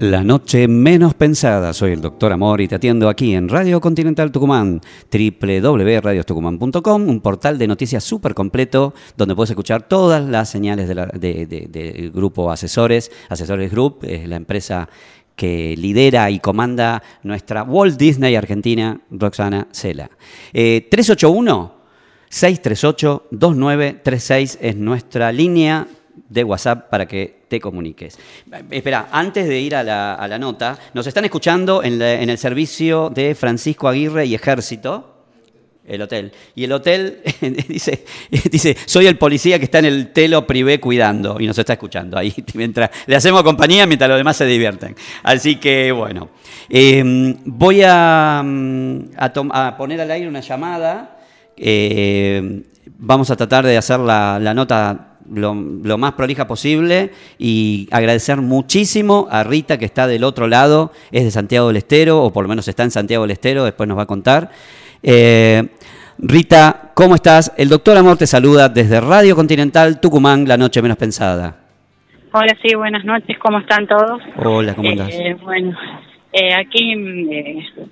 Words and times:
La 0.00 0.24
noche 0.24 0.66
menos 0.66 1.14
pensada. 1.14 1.72
Soy 1.72 1.92
el 1.92 2.00
doctor 2.00 2.32
Amor 2.32 2.60
y 2.60 2.66
te 2.66 2.74
atiendo 2.74 3.08
aquí 3.08 3.32
en 3.32 3.48
Radio 3.48 3.80
Continental 3.80 4.32
Tucumán, 4.32 4.80
www.radiostucumán.com, 5.12 7.08
un 7.08 7.20
portal 7.20 7.58
de 7.58 7.68
noticias 7.68 8.02
súper 8.02 8.34
completo 8.34 8.92
donde 9.16 9.36
puedes 9.36 9.50
escuchar 9.50 9.86
todas 9.86 10.24
las 10.24 10.50
señales 10.50 10.88
del 10.88 12.10
grupo 12.12 12.50
Asesores. 12.50 13.12
Asesores 13.28 13.70
Group 13.70 14.00
es 14.02 14.28
la 14.28 14.34
empresa 14.34 14.88
que 15.36 15.76
lidera 15.76 16.28
y 16.28 16.40
comanda 16.40 17.00
nuestra 17.22 17.62
Walt 17.62 17.96
Disney 17.96 18.34
Argentina, 18.34 19.00
Roxana 19.12 19.68
Cela. 19.70 20.10
381 20.52 21.72
638 22.28 23.28
2936 23.30 24.58
es 24.60 24.74
nuestra 24.74 25.30
línea 25.30 25.86
de 26.28 26.44
WhatsApp 26.44 26.88
para 26.88 27.06
que 27.06 27.44
te 27.48 27.60
comuniques. 27.60 28.18
Espera, 28.70 29.08
antes 29.10 29.46
de 29.46 29.60
ir 29.60 29.74
a 29.76 29.82
la, 29.82 30.38
nota, 30.38 30.78
nos 30.94 31.06
están 31.06 31.24
escuchando 31.24 31.82
en, 31.82 32.00
el 32.02 32.38
servicio 32.38 33.10
de 33.10 33.34
Francisco 33.34 33.88
Aguirre 33.88 34.26
y 34.26 34.34
Ejército, 34.34 35.10
el 35.86 36.00
hotel. 36.00 36.32
Y 36.54 36.64
el 36.64 36.72
hotel 36.72 37.20
dice, 37.68 38.04
dice, 38.50 38.76
soy 38.86 39.06
el 39.06 39.18
policía 39.18 39.58
que 39.58 39.66
está 39.66 39.80
en 39.80 39.84
el 39.84 40.12
telo 40.12 40.46
privé 40.46 40.80
cuidando 40.80 41.38
y 41.38 41.46
nos 41.46 41.58
está 41.58 41.74
escuchando 41.74 42.18
ahí 42.18 42.34
mientras 42.54 42.90
le 43.06 43.16
hacemos 43.16 43.42
compañía 43.42 43.86
mientras 43.86 44.08
los 44.08 44.18
demás 44.18 44.36
se 44.36 44.46
divierten. 44.46 44.96
Así 45.22 45.56
que 45.56 45.92
bueno, 45.92 46.30
em, 46.68 47.36
voy 47.44 47.82
a, 47.84 48.42
mm, 48.44 49.00
a, 49.16 49.76
poner 49.76 50.00
al 50.00 50.10
aire 50.10 50.28
una 50.28 50.40
llamada. 50.40 51.18
Eh, 51.56 52.62
vamos 52.98 53.30
a 53.30 53.36
tratar 53.36 53.64
de 53.66 53.76
hacer 53.76 54.00
la, 54.00 54.38
la 54.40 54.54
nota 54.54 55.13
lo, 55.32 55.54
más 55.54 56.12
prolija 56.12 56.46
posible 56.46 57.10
y 57.38 57.88
agradecer 57.90 58.38
muchísimo 58.38 59.28
a 59.30 59.44
Rita 59.44 59.78
que 59.78 59.84
está 59.84 60.06
del 60.06 60.24
otro 60.24 60.48
lado, 60.48 60.92
es 61.10 61.24
de 61.24 61.30
Santiago 61.30 61.68
del 61.68 61.76
Estero, 61.76 62.22
o 62.22 62.32
por 62.32 62.44
lo 62.44 62.48
menos 62.48 62.68
está 62.68 62.82
en 62.82 62.90
Santiago 62.90 63.24
del 63.24 63.32
Estero, 63.32 63.64
después 63.64 63.88
nos 63.88 63.98
va 63.98 64.02
a 64.02 64.06
contar. 64.06 64.50
Eh, 65.02 65.68
Rita, 66.18 66.92
¿cómo 66.94 67.14
estás? 67.14 67.52
El 67.56 67.68
doctor 67.68 67.96
Amor 67.96 68.16
te 68.16 68.26
saluda 68.26 68.68
desde 68.68 69.00
Radio 69.00 69.34
Continental 69.34 70.00
Tucumán, 70.00 70.46
la 70.46 70.56
noche 70.56 70.80
menos 70.80 70.96
pensada. 70.96 71.56
Hola, 72.32 72.56
sí, 72.62 72.74
buenas 72.74 73.04
noches, 73.04 73.38
¿cómo 73.38 73.58
están 73.58 73.86
todos? 73.86 74.20
Hola, 74.36 74.74
¿cómo 74.74 74.90
estás? 74.90 75.08
Eh, 75.12 75.36
bueno, 75.42 75.76
eh, 76.32 76.54
aquí 76.54 76.96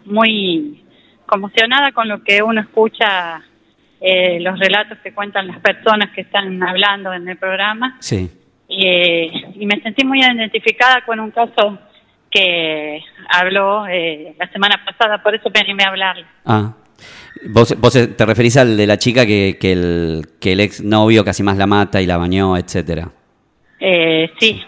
muy 0.05 0.83
conmocionada 1.27 1.93
con 1.93 2.09
lo 2.09 2.23
que 2.23 2.43
uno 2.43 2.61
escucha 2.61 3.43
eh, 4.05 4.41
los 4.41 4.59
relatos 4.59 4.99
que 4.99 5.13
cuentan 5.13 5.47
las 5.47 5.61
personas 5.61 6.11
que 6.11 6.23
están 6.23 6.61
hablando 6.61 7.13
en 7.13 7.29
el 7.29 7.37
programa. 7.37 7.97
Sí. 8.01 8.29
Eh, 8.69 9.31
y 9.55 9.65
me 9.65 9.81
sentí 9.81 10.05
muy 10.05 10.21
identificada 10.21 11.05
con 11.07 11.21
un 11.21 11.31
caso 11.31 11.79
que 12.29 13.01
habló 13.29 13.87
eh, 13.87 14.35
la 14.41 14.51
semana 14.51 14.83
pasada, 14.85 15.23
por 15.23 15.37
eso 15.37 15.49
me 15.55 15.61
animé 15.61 15.85
a 15.85 15.89
hablarle. 15.89 16.25
Ah. 16.45 16.73
¿Vos, 17.51 17.79
vos 17.79 17.93
te 17.93 18.27
referís 18.27 18.57
al 18.57 18.77
de 18.77 18.87
la 18.89 18.97
chica 18.97 19.25
que, 19.25 19.57
que, 19.61 19.73
el, 19.73 20.23
que 20.41 20.53
el 20.53 20.61
ex 20.61 20.83
novio 20.83 21.25
casi 21.25 21.45
más 21.45 21.57
la 21.57 21.69
mata 21.69 22.03
y 22.03 22.07
la 22.07 22.17
bañó, 22.17 22.57
etcétera? 22.57 23.09
sí, 24.39 24.63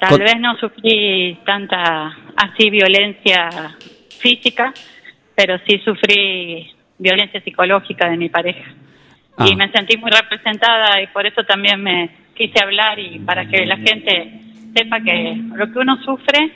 tal 0.00 0.18
vez 0.18 0.40
no 0.40 0.56
sufrí 0.56 1.38
tanta 1.44 2.16
así 2.36 2.70
violencia 2.70 3.76
física, 4.18 4.72
pero 5.34 5.58
sí 5.66 5.78
sufrí 5.84 6.75
violencia 6.98 7.40
psicológica 7.42 8.08
de 8.08 8.16
mi 8.16 8.28
pareja. 8.28 8.72
Y 9.38 9.52
ah. 9.52 9.56
me 9.56 9.70
sentí 9.70 9.96
muy 9.96 10.10
representada 10.10 11.00
y 11.02 11.08
por 11.08 11.26
eso 11.26 11.44
también 11.44 11.82
me 11.82 12.10
quise 12.34 12.62
hablar 12.62 12.98
y 12.98 13.18
para 13.20 13.46
que 13.46 13.66
la 13.66 13.76
gente 13.76 14.40
sepa 14.74 15.00
que 15.00 15.36
lo 15.54 15.72
que 15.72 15.78
uno 15.78 16.02
sufre 16.02 16.52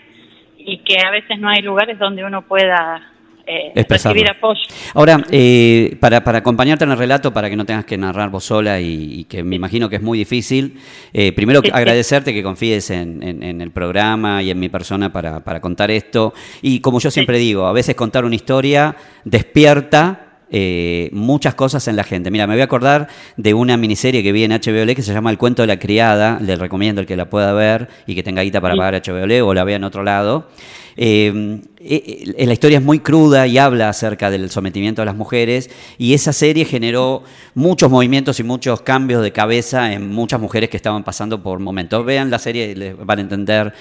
y 0.58 0.78
que 0.78 0.98
a 1.04 1.10
veces 1.10 1.38
no 1.38 1.48
hay 1.48 1.62
lugares 1.62 1.98
donde 1.98 2.24
uno 2.24 2.42
pueda 2.42 3.10
eh, 3.46 3.84
recibir 3.88 4.30
apoyo. 4.30 4.60
Ahora, 4.94 5.24
eh, 5.30 5.96
para, 6.00 6.22
para, 6.22 6.38
acompañarte 6.38 6.84
en 6.84 6.92
el 6.92 6.98
relato, 6.98 7.32
para 7.32 7.50
que 7.50 7.56
no 7.56 7.64
tengas 7.64 7.84
que 7.84 7.96
narrar 7.96 8.30
vos 8.30 8.44
sola 8.44 8.80
y, 8.80 9.24
que 9.24 9.42
me 9.42 9.56
imagino 9.56 9.88
que 9.88 9.96
es 9.96 10.02
muy 10.02 10.18
difícil, 10.18 10.78
eh, 11.12 11.32
primero 11.32 11.60
agradecerte 11.72 12.32
que 12.32 12.42
confíes 12.42 12.90
en, 12.90 13.22
en, 13.22 13.60
el 13.60 13.70
programa 13.72 14.42
y 14.42 14.50
en 14.50 14.60
mi 14.60 14.68
persona 14.68 15.10
para, 15.10 15.40
para 15.40 15.60
contar 15.60 15.90
esto. 15.90 16.32
Y 16.62 16.80
como 16.80 17.00
yo 17.00 17.10
siempre 17.10 17.38
digo, 17.38 17.66
a 17.66 17.72
veces 17.72 17.94
contar 17.94 18.24
una 18.24 18.36
historia 18.36 18.94
despierta 19.24 20.29
eh, 20.52 21.10
muchas 21.12 21.54
cosas 21.54 21.86
en 21.86 21.94
la 21.94 22.02
gente. 22.02 22.30
Mira, 22.30 22.46
me 22.46 22.54
voy 22.54 22.60
a 22.60 22.64
acordar 22.64 23.06
de 23.36 23.54
una 23.54 23.76
miniserie 23.76 24.22
que 24.22 24.32
vi 24.32 24.42
en 24.42 24.50
HBO 24.50 24.94
que 24.94 25.02
se 25.02 25.12
llama 25.12 25.30
El 25.30 25.38
cuento 25.38 25.62
de 25.62 25.68
la 25.68 25.78
criada, 25.78 26.38
le 26.40 26.56
recomiendo 26.56 27.00
el 27.00 27.06
que 27.06 27.16
la 27.16 27.30
pueda 27.30 27.52
ver 27.52 27.88
y 28.06 28.16
que 28.16 28.22
tenga 28.24 28.42
guita 28.42 28.60
para 28.60 28.74
pagar 28.74 29.00
HBO 29.00 29.46
o 29.46 29.54
la 29.54 29.62
vea 29.62 29.76
en 29.76 29.84
otro 29.84 30.02
lado. 30.02 30.48
Eh, 30.96 31.60
eh, 31.78 32.46
la 32.46 32.52
historia 32.52 32.78
es 32.78 32.84
muy 32.84 32.98
cruda 32.98 33.46
y 33.46 33.58
habla 33.58 33.88
acerca 33.88 34.28
del 34.28 34.50
sometimiento 34.50 35.02
de 35.02 35.06
las 35.06 35.14
mujeres 35.14 35.70
y 35.98 36.14
esa 36.14 36.32
serie 36.32 36.64
generó 36.64 37.22
muchos 37.54 37.88
movimientos 37.88 38.40
y 38.40 38.42
muchos 38.42 38.80
cambios 38.80 39.22
de 39.22 39.30
cabeza 39.30 39.92
en 39.92 40.10
muchas 40.10 40.40
mujeres 40.40 40.68
que 40.68 40.76
estaban 40.76 41.04
pasando 41.04 41.40
por 41.40 41.60
momentos. 41.60 42.04
Vean 42.04 42.28
la 42.28 42.40
serie 42.40 42.72
y 42.72 42.74
les 42.74 42.96
van 43.06 43.18
a 43.18 43.22
entender 43.22 43.72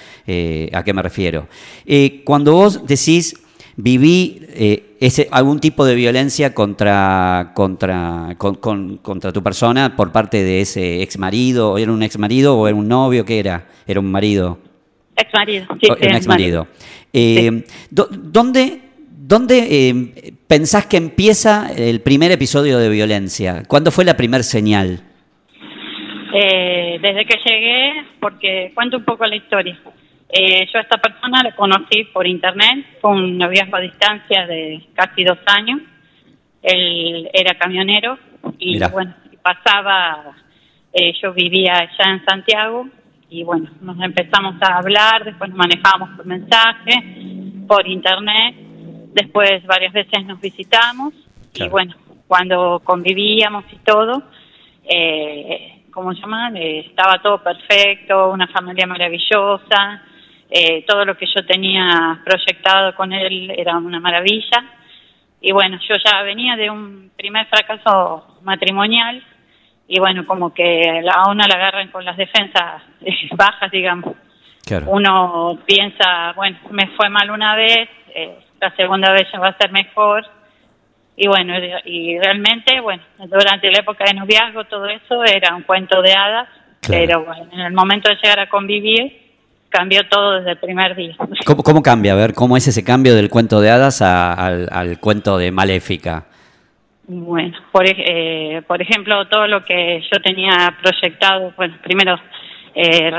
a 0.72 0.84
qué 0.84 0.92
me 0.94 1.02
refiero. 1.02 1.48
cuando 2.24 2.52
vos 2.52 2.86
decís 2.86 3.34
viví 3.82 4.42
eh, 4.48 4.96
ese, 5.00 5.28
algún 5.30 5.60
tipo 5.60 5.84
de 5.84 5.94
violencia 5.94 6.54
contra, 6.54 7.52
contra, 7.54 8.36
contra 8.36 9.32
tu 9.32 9.42
persona 9.42 9.96
por 9.96 10.12
parte 10.12 10.42
de 10.42 10.60
ese 10.60 11.02
ex 11.02 11.18
marido, 11.18 11.78
¿era 11.78 11.90
un 11.92 12.02
ex 12.02 12.18
marido 12.18 12.58
o 12.58 12.68
era 12.68 12.76
un 12.76 12.88
novio? 12.88 13.24
¿Qué 13.24 13.38
era? 13.38 13.66
¿Era 13.86 14.00
un 14.00 14.10
marido? 14.10 14.58
Ex 15.16 15.32
marido, 15.32 15.66
sí. 15.80 15.88
ex 16.00 16.26
marido. 16.26 16.68
Eh, 17.12 17.64
¿Dónde, 17.90 18.80
dónde 19.08 19.88
eh, 19.88 20.34
pensás 20.46 20.86
que 20.86 20.96
empieza 20.96 21.70
el 21.74 22.00
primer 22.00 22.30
episodio 22.30 22.78
de 22.78 22.88
violencia? 22.88 23.62
¿Cuándo 23.66 23.90
fue 23.90 24.04
la 24.04 24.16
primera 24.16 24.42
señal? 24.42 25.04
desde 27.02 27.24
que 27.24 27.38
llegué, 27.44 27.92
porque 28.20 28.72
cuento 28.74 28.98
un 28.98 29.04
poco 29.04 29.26
la 29.26 29.36
historia. 29.36 29.78
Eh, 30.32 30.66
yo 30.72 30.78
a 30.78 30.82
esta 30.82 30.98
persona 30.98 31.42
la 31.42 31.56
conocí 31.56 32.04
por 32.04 32.26
internet, 32.26 32.98
fue 33.00 33.10
un 33.10 33.36
noviazgo 33.36 33.76
a 33.76 33.80
distancia 33.80 34.46
de 34.46 34.86
casi 34.94 35.24
dos 35.24 35.38
años. 35.46 35.80
Él 36.62 37.28
era 37.32 37.58
camionero 37.58 38.18
y 38.58 38.78
bueno, 38.88 39.14
pasaba, 39.42 40.36
eh, 40.92 41.12
yo 41.20 41.32
vivía 41.32 41.78
allá 41.78 42.12
en 42.12 42.24
Santiago 42.24 42.88
y 43.28 43.42
bueno, 43.44 43.70
nos 43.80 44.00
empezamos 44.00 44.56
a 44.60 44.78
hablar, 44.78 45.24
después 45.24 45.50
nos 45.50 45.58
manejábamos 45.58 46.10
por 46.16 46.26
mensaje, 46.26 46.92
por 47.66 47.86
internet, 47.88 48.56
después 49.14 49.64
varias 49.66 49.92
veces 49.92 50.24
nos 50.26 50.40
visitamos 50.40 51.14
y 51.54 51.68
bueno, 51.68 51.94
cuando 52.28 52.80
convivíamos 52.84 53.64
y 53.72 53.76
todo, 53.78 54.22
eh, 54.84 55.82
¿cómo 55.90 56.12
se 56.14 56.20
llama? 56.20 56.50
Eh, 56.54 56.86
estaba 56.88 57.20
todo 57.20 57.42
perfecto, 57.42 58.30
una 58.30 58.46
familia 58.48 58.86
maravillosa, 58.86 60.02
eh, 60.50 60.84
todo 60.86 61.04
lo 61.04 61.16
que 61.16 61.26
yo 61.26 61.46
tenía 61.46 62.20
proyectado 62.24 62.94
con 62.94 63.12
él 63.12 63.50
era 63.56 63.76
una 63.76 64.00
maravilla. 64.00 64.64
Y 65.40 65.52
bueno, 65.52 65.78
yo 65.88 65.94
ya 66.04 66.22
venía 66.22 66.56
de 66.56 66.68
un 66.68 67.12
primer 67.16 67.46
fracaso 67.46 68.38
matrimonial 68.42 69.22
y 69.86 69.98
bueno, 69.98 70.26
como 70.26 70.52
que 70.52 71.02
a 71.12 71.30
una 71.30 71.46
la 71.48 71.54
agarran 71.54 71.88
con 71.88 72.04
las 72.04 72.16
defensas 72.16 72.82
bajas, 73.32 73.70
digamos. 73.70 74.14
Uno 74.86 75.58
piensa, 75.66 76.32
bueno, 76.36 76.58
me 76.70 76.86
fue 76.96 77.08
mal 77.08 77.30
una 77.30 77.56
vez, 77.56 77.88
eh, 78.14 78.38
la 78.60 78.74
segunda 78.76 79.12
vez 79.12 79.26
ya 79.32 79.40
va 79.40 79.48
a 79.48 79.56
ser 79.56 79.72
mejor. 79.72 80.24
Y 81.16 81.26
bueno, 81.26 81.54
y 81.84 82.18
realmente, 82.18 82.80
bueno, 82.80 83.02
durante 83.18 83.70
la 83.70 83.80
época 83.80 84.04
de 84.04 84.14
noviazgo 84.14 84.64
todo 84.64 84.86
eso 84.86 85.24
era 85.24 85.54
un 85.54 85.62
cuento 85.62 86.00
de 86.02 86.12
hadas, 86.12 86.48
pero 86.86 87.24
bueno, 87.24 87.48
en 87.52 87.60
el 87.60 87.72
momento 87.72 88.08
de 88.08 88.16
llegar 88.16 88.38
a 88.40 88.48
convivir, 88.48 89.29
cambió 89.70 90.06
todo 90.08 90.32
desde 90.34 90.50
el 90.52 90.58
primer 90.58 90.94
día. 90.94 91.16
¿Cómo, 91.46 91.82
cambia? 91.82 92.12
A 92.12 92.16
ver, 92.16 92.34
¿cómo 92.34 92.56
es 92.56 92.68
ese 92.68 92.84
cambio 92.84 93.14
del 93.14 93.30
cuento 93.30 93.60
de 93.60 93.70
hadas 93.70 94.02
al, 94.02 94.98
cuento 95.00 95.38
de 95.38 95.50
Maléfica? 95.50 96.26
Bueno, 97.06 97.56
por, 97.72 97.84
eh, 97.86 98.62
por 98.68 98.80
ejemplo, 98.82 99.26
todo 99.26 99.46
lo 99.48 99.64
que 99.64 100.00
yo 100.00 100.20
tenía 100.22 100.76
proyectado, 100.80 101.52
bueno, 101.56 101.76
primero 101.82 102.20
eh, 102.74 103.10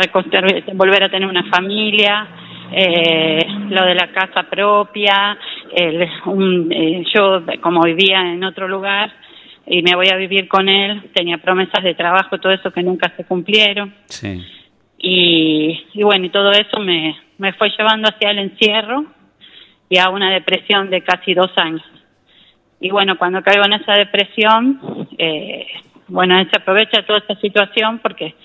volver 0.73 1.03
a 1.03 1.09
tener 1.09 1.27
una 1.27 1.43
familia, 1.49 2.27
eh, 2.71 3.45
lo 3.69 3.85
de 3.85 3.95
la 3.95 4.11
casa 4.11 4.43
propia, 4.43 5.37
el, 5.75 6.01
eh, 6.03 7.03
yo 7.13 7.43
como 7.61 7.81
vivía 7.83 8.21
en 8.21 8.43
otro 8.45 8.67
lugar 8.67 9.11
y 9.65 9.81
me 9.81 9.95
voy 9.95 10.07
a 10.07 10.15
vivir 10.15 10.47
con 10.47 10.69
él, 10.69 11.09
tenía 11.13 11.37
promesas 11.37 11.83
de 11.83 11.95
trabajo, 11.95 12.39
todo 12.39 12.53
eso 12.53 12.71
que 12.71 12.81
nunca 12.81 13.11
se 13.17 13.25
cumplieron. 13.25 13.93
Sí. 14.05 14.41
Y, 15.03 16.03
bueno, 16.03 16.25
y 16.25 16.29
todo 16.29 16.51
eso 16.51 16.79
me, 16.79 17.17
me 17.39 17.53
fue 17.53 17.71
llevando 17.75 18.07
hacia 18.07 18.29
el 18.29 18.39
encierro 18.39 19.05
y 19.89 19.97
a 19.97 20.09
una 20.09 20.31
depresión 20.31 20.91
de 20.91 21.01
casi 21.01 21.33
dos 21.33 21.51
años. 21.55 21.83
Y 22.79 22.91
bueno, 22.91 23.17
cuando 23.17 23.41
caigo 23.41 23.65
en 23.65 23.73
esa 23.73 23.93
depresión, 23.93 25.07
eh, 25.17 25.65
bueno, 26.07 26.35
se 26.49 26.57
aprovecha 26.57 27.05
toda 27.05 27.19
esta 27.19 27.35
situación 27.35 27.99
porque 27.99 28.35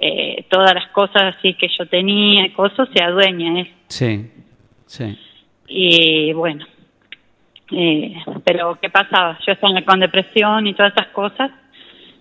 eh, 0.00 0.44
todas 0.48 0.74
las 0.74 0.88
cosas 0.88 1.36
así 1.36 1.54
que 1.54 1.68
yo 1.78 1.86
tenía 1.86 2.46
y 2.46 2.50
cosas 2.50 2.88
se 2.92 3.02
adueña 3.02 3.60
él. 3.60 3.72
Sí, 3.86 4.30
sí. 4.86 5.16
Y 5.68 6.32
bueno, 6.32 6.66
eh, 7.70 8.16
pero 8.44 8.78
¿qué 8.80 8.90
pasaba? 8.90 9.38
Yo 9.46 9.52
estaba 9.52 9.80
con 9.82 10.00
depresión 10.00 10.66
y 10.66 10.74
todas 10.74 10.92
esas 10.92 11.08
cosas 11.08 11.50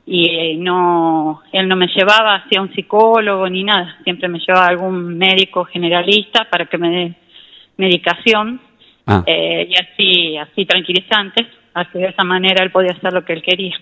y 0.06 0.26
eh, 0.30 0.56
no, 0.58 1.42
él 1.52 1.68
no 1.68 1.76
me 1.76 1.88
llevaba 1.88 2.36
hacia 2.36 2.62
un 2.62 2.74
psicólogo 2.74 3.48
ni 3.50 3.64
nada, 3.64 3.98
siempre 4.04 4.28
me 4.28 4.40
llevaba 4.40 4.66
a 4.66 4.70
algún 4.70 5.18
médico 5.18 5.66
generalista 5.66 6.48
para 6.50 6.66
que 6.66 6.78
me 6.78 6.90
dé 6.90 7.14
medicación 7.78 8.60
Ah. 9.06 9.24
eh, 9.26 9.68
y 9.70 9.76
así, 9.76 10.38
así 10.38 10.66
tranquilizantes, 10.66 11.48
así 11.74 12.00
de 12.00 12.08
esa 12.08 12.24
manera 12.24 12.64
él 12.64 12.72
podía 12.72 12.92
hacer 12.92 13.12
lo 13.12 13.26
que 13.26 13.34
él 13.34 13.42
quería. 13.42 13.76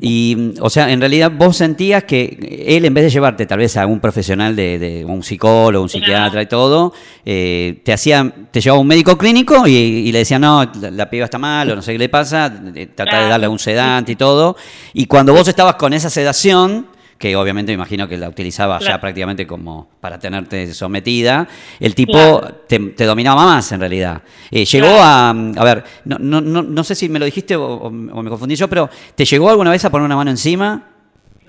Y, 0.00 0.54
o 0.60 0.70
sea, 0.70 0.90
en 0.90 1.00
realidad 1.00 1.30
vos 1.30 1.56
sentías 1.56 2.04
que 2.04 2.64
él, 2.66 2.84
en 2.84 2.94
vez 2.94 3.04
de 3.04 3.10
llevarte 3.10 3.46
tal 3.46 3.58
vez 3.58 3.76
a 3.76 3.86
un 3.86 4.00
profesional 4.00 4.54
de, 4.56 4.78
de 4.78 5.04
un 5.04 5.22
psicólogo, 5.22 5.82
un 5.82 5.88
psiquiatra 5.88 6.42
y 6.42 6.46
todo, 6.46 6.92
eh, 7.24 7.80
te 7.84 7.92
hacía, 7.92 8.32
te 8.50 8.60
llevaba 8.60 8.78
a 8.78 8.80
un 8.82 8.86
médico 8.86 9.18
clínico 9.18 9.66
y, 9.66 9.72
y 9.72 10.12
le 10.12 10.20
decía, 10.20 10.38
no, 10.38 10.64
la, 10.80 10.90
la 10.90 11.10
piba 11.10 11.24
está 11.24 11.38
mal 11.38 11.70
o 11.70 11.76
no 11.76 11.82
sé 11.82 11.92
qué 11.92 11.98
le 11.98 12.08
pasa, 12.08 12.52
eh, 12.74 12.88
trata 12.94 13.22
de 13.22 13.28
darle 13.28 13.48
un 13.48 13.58
sedante 13.58 14.12
y 14.12 14.16
todo. 14.16 14.56
Y 14.92 15.06
cuando 15.06 15.32
vos 15.32 15.48
estabas 15.48 15.74
con 15.76 15.92
esa 15.92 16.10
sedación, 16.10 16.86
que 17.18 17.34
obviamente 17.34 17.72
me 17.72 17.74
imagino 17.74 18.06
que 18.08 18.16
la 18.18 18.28
utilizaba 18.28 18.78
ya 18.78 19.00
prácticamente 19.00 19.46
como 19.46 19.88
para 20.00 20.18
tenerte 20.18 20.66
sometida, 20.74 21.48
el 21.80 21.94
tipo 21.94 22.12
Claro. 22.40 22.54
te, 22.68 22.78
te 22.78 23.04
dominaba 23.04 23.44
más 23.44 23.72
en 23.72 23.80
realidad. 23.80 24.22
Eh, 24.50 24.64
llegó 24.64 24.88
a, 25.00 25.30
a 25.30 25.64
ver, 25.64 25.82
no, 26.04 26.18
no, 26.18 26.40
no, 26.40 26.62
no 26.62 26.84
sé 26.84 26.94
si 26.94 27.08
me 27.08 27.18
lo 27.18 27.24
dijiste 27.24 27.56
o, 27.56 27.90
me 27.90 28.28
confundí 28.30 28.54
yo, 28.56 28.68
pero 28.68 28.88
¿te 29.14 29.24
llegó 29.24 29.48
alguna 29.50 29.70
vez 29.70 29.84
a 29.84 29.90
poner 29.90 30.04
una 30.04 30.16
mano 30.16 30.30
encima? 30.30 30.82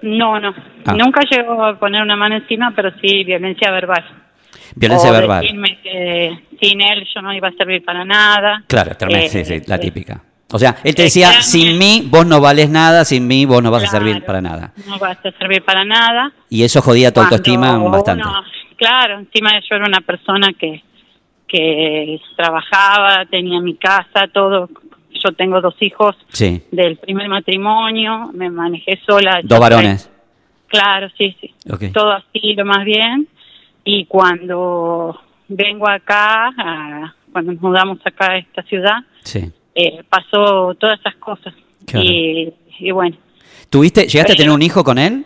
No, 0.02 0.40
no, 0.40 0.54
Ah. 0.86 0.94
nunca 0.94 1.22
llegó 1.30 1.66
a 1.66 1.78
poner 1.78 2.02
una 2.02 2.16
mano 2.16 2.36
encima, 2.38 2.72
pero 2.76 2.92
sí 3.02 3.24
violencia 3.26 3.70
verbal. 3.72 4.06
Violencia 4.76 5.10
O 5.10 5.14
verbal. 5.14 5.42
decirme 5.42 5.80
que 5.82 6.40
sin 6.62 6.82
él 6.82 7.06
yo 7.14 7.22
no 7.22 7.34
iba 7.34 7.48
a 7.48 7.52
servir 7.54 7.84
para 7.84 8.06
nada. 8.06 8.64
Claro, 8.68 8.96
terminé, 8.96 9.26
Eh, 9.26 9.30
sí, 9.30 9.44
sí, 9.44 9.62
la 9.66 9.76
eh, 9.76 9.80
típica. 9.80 10.22
O 10.52 10.58
sea, 10.60 10.78
él 10.84 10.96
te 10.96 11.02
eh, 11.02 11.06
decía, 11.06 11.28
claro. 11.30 11.44
sin 11.44 11.78
mí 11.78 12.08
vos 12.10 12.26
no 12.26 12.40
vales 12.40 12.70
nada, 12.70 13.04
sin 13.06 13.28
mí 13.28 13.46
vos 13.46 13.62
no 13.62 13.70
vas 13.72 13.84
a 13.84 13.88
servir 13.88 14.24
para 14.24 14.40
nada. 14.42 14.72
No 14.88 14.98
vas 14.98 15.18
a 15.26 15.32
servir 15.38 15.62
para 15.64 15.84
nada. 15.84 16.32
Y 16.50 16.64
eso 16.64 16.82
jodía 16.82 17.12
tu 17.14 17.20
autoestima 17.20 17.78
bastante. 17.78 18.24
uno- 18.24 18.44
claro, 18.78 19.20
encima 19.20 19.52
yo 19.70 19.76
era 19.76 19.86
una 19.86 20.00
persona 20.02 20.54
que, 20.58 20.84
que 21.48 22.20
trabajaba, 22.36 23.26
tenía 23.26 23.60
mi 23.62 23.76
casa, 23.76 24.28
todo. 24.34 24.70
Yo 25.24 25.32
tengo 25.34 25.60
dos 25.62 25.76
hijos 25.82 26.16
Sí, 26.30 26.62
del 26.72 26.98
primer 26.98 27.28
matrimonio, 27.28 28.30
me 28.34 28.50
manejé 28.50 29.00
sola. 29.06 29.40
dos 29.44 29.60
varones. 29.60 30.10
Claro, 30.68 31.08
sí, 31.18 31.36
sí. 31.42 31.54
Todo 31.94 32.12
así, 32.12 32.54
lo 32.56 32.66
más 32.66 32.86
bien. 32.86 33.28
Y 33.84 34.06
cuando 34.06 35.20
vengo 35.48 35.90
acá, 35.90 36.50
a- 36.58 37.14
cuando 37.32 37.54
nos 37.54 37.62
mudamos 37.62 38.00
acá 38.06 38.32
a 38.34 38.38
esta 38.38 38.62
ciudad, 38.64 38.98
Sí. 39.24 39.52
Eh, 39.78 40.04
pasó 40.10 40.74
todas 40.76 41.00
esas 41.00 41.16
cosas. 41.16 41.54
Claro. 41.86 42.06
Y, 42.06 42.54
y 42.80 42.92
bueno, 42.92 43.16
¿Tuviste, 43.70 44.08
llegaste 44.08 44.34
a 44.34 44.36
tener 44.36 44.52
un 44.52 44.62
hijo 44.62 44.84
con 44.84 44.98
él? 44.98 45.26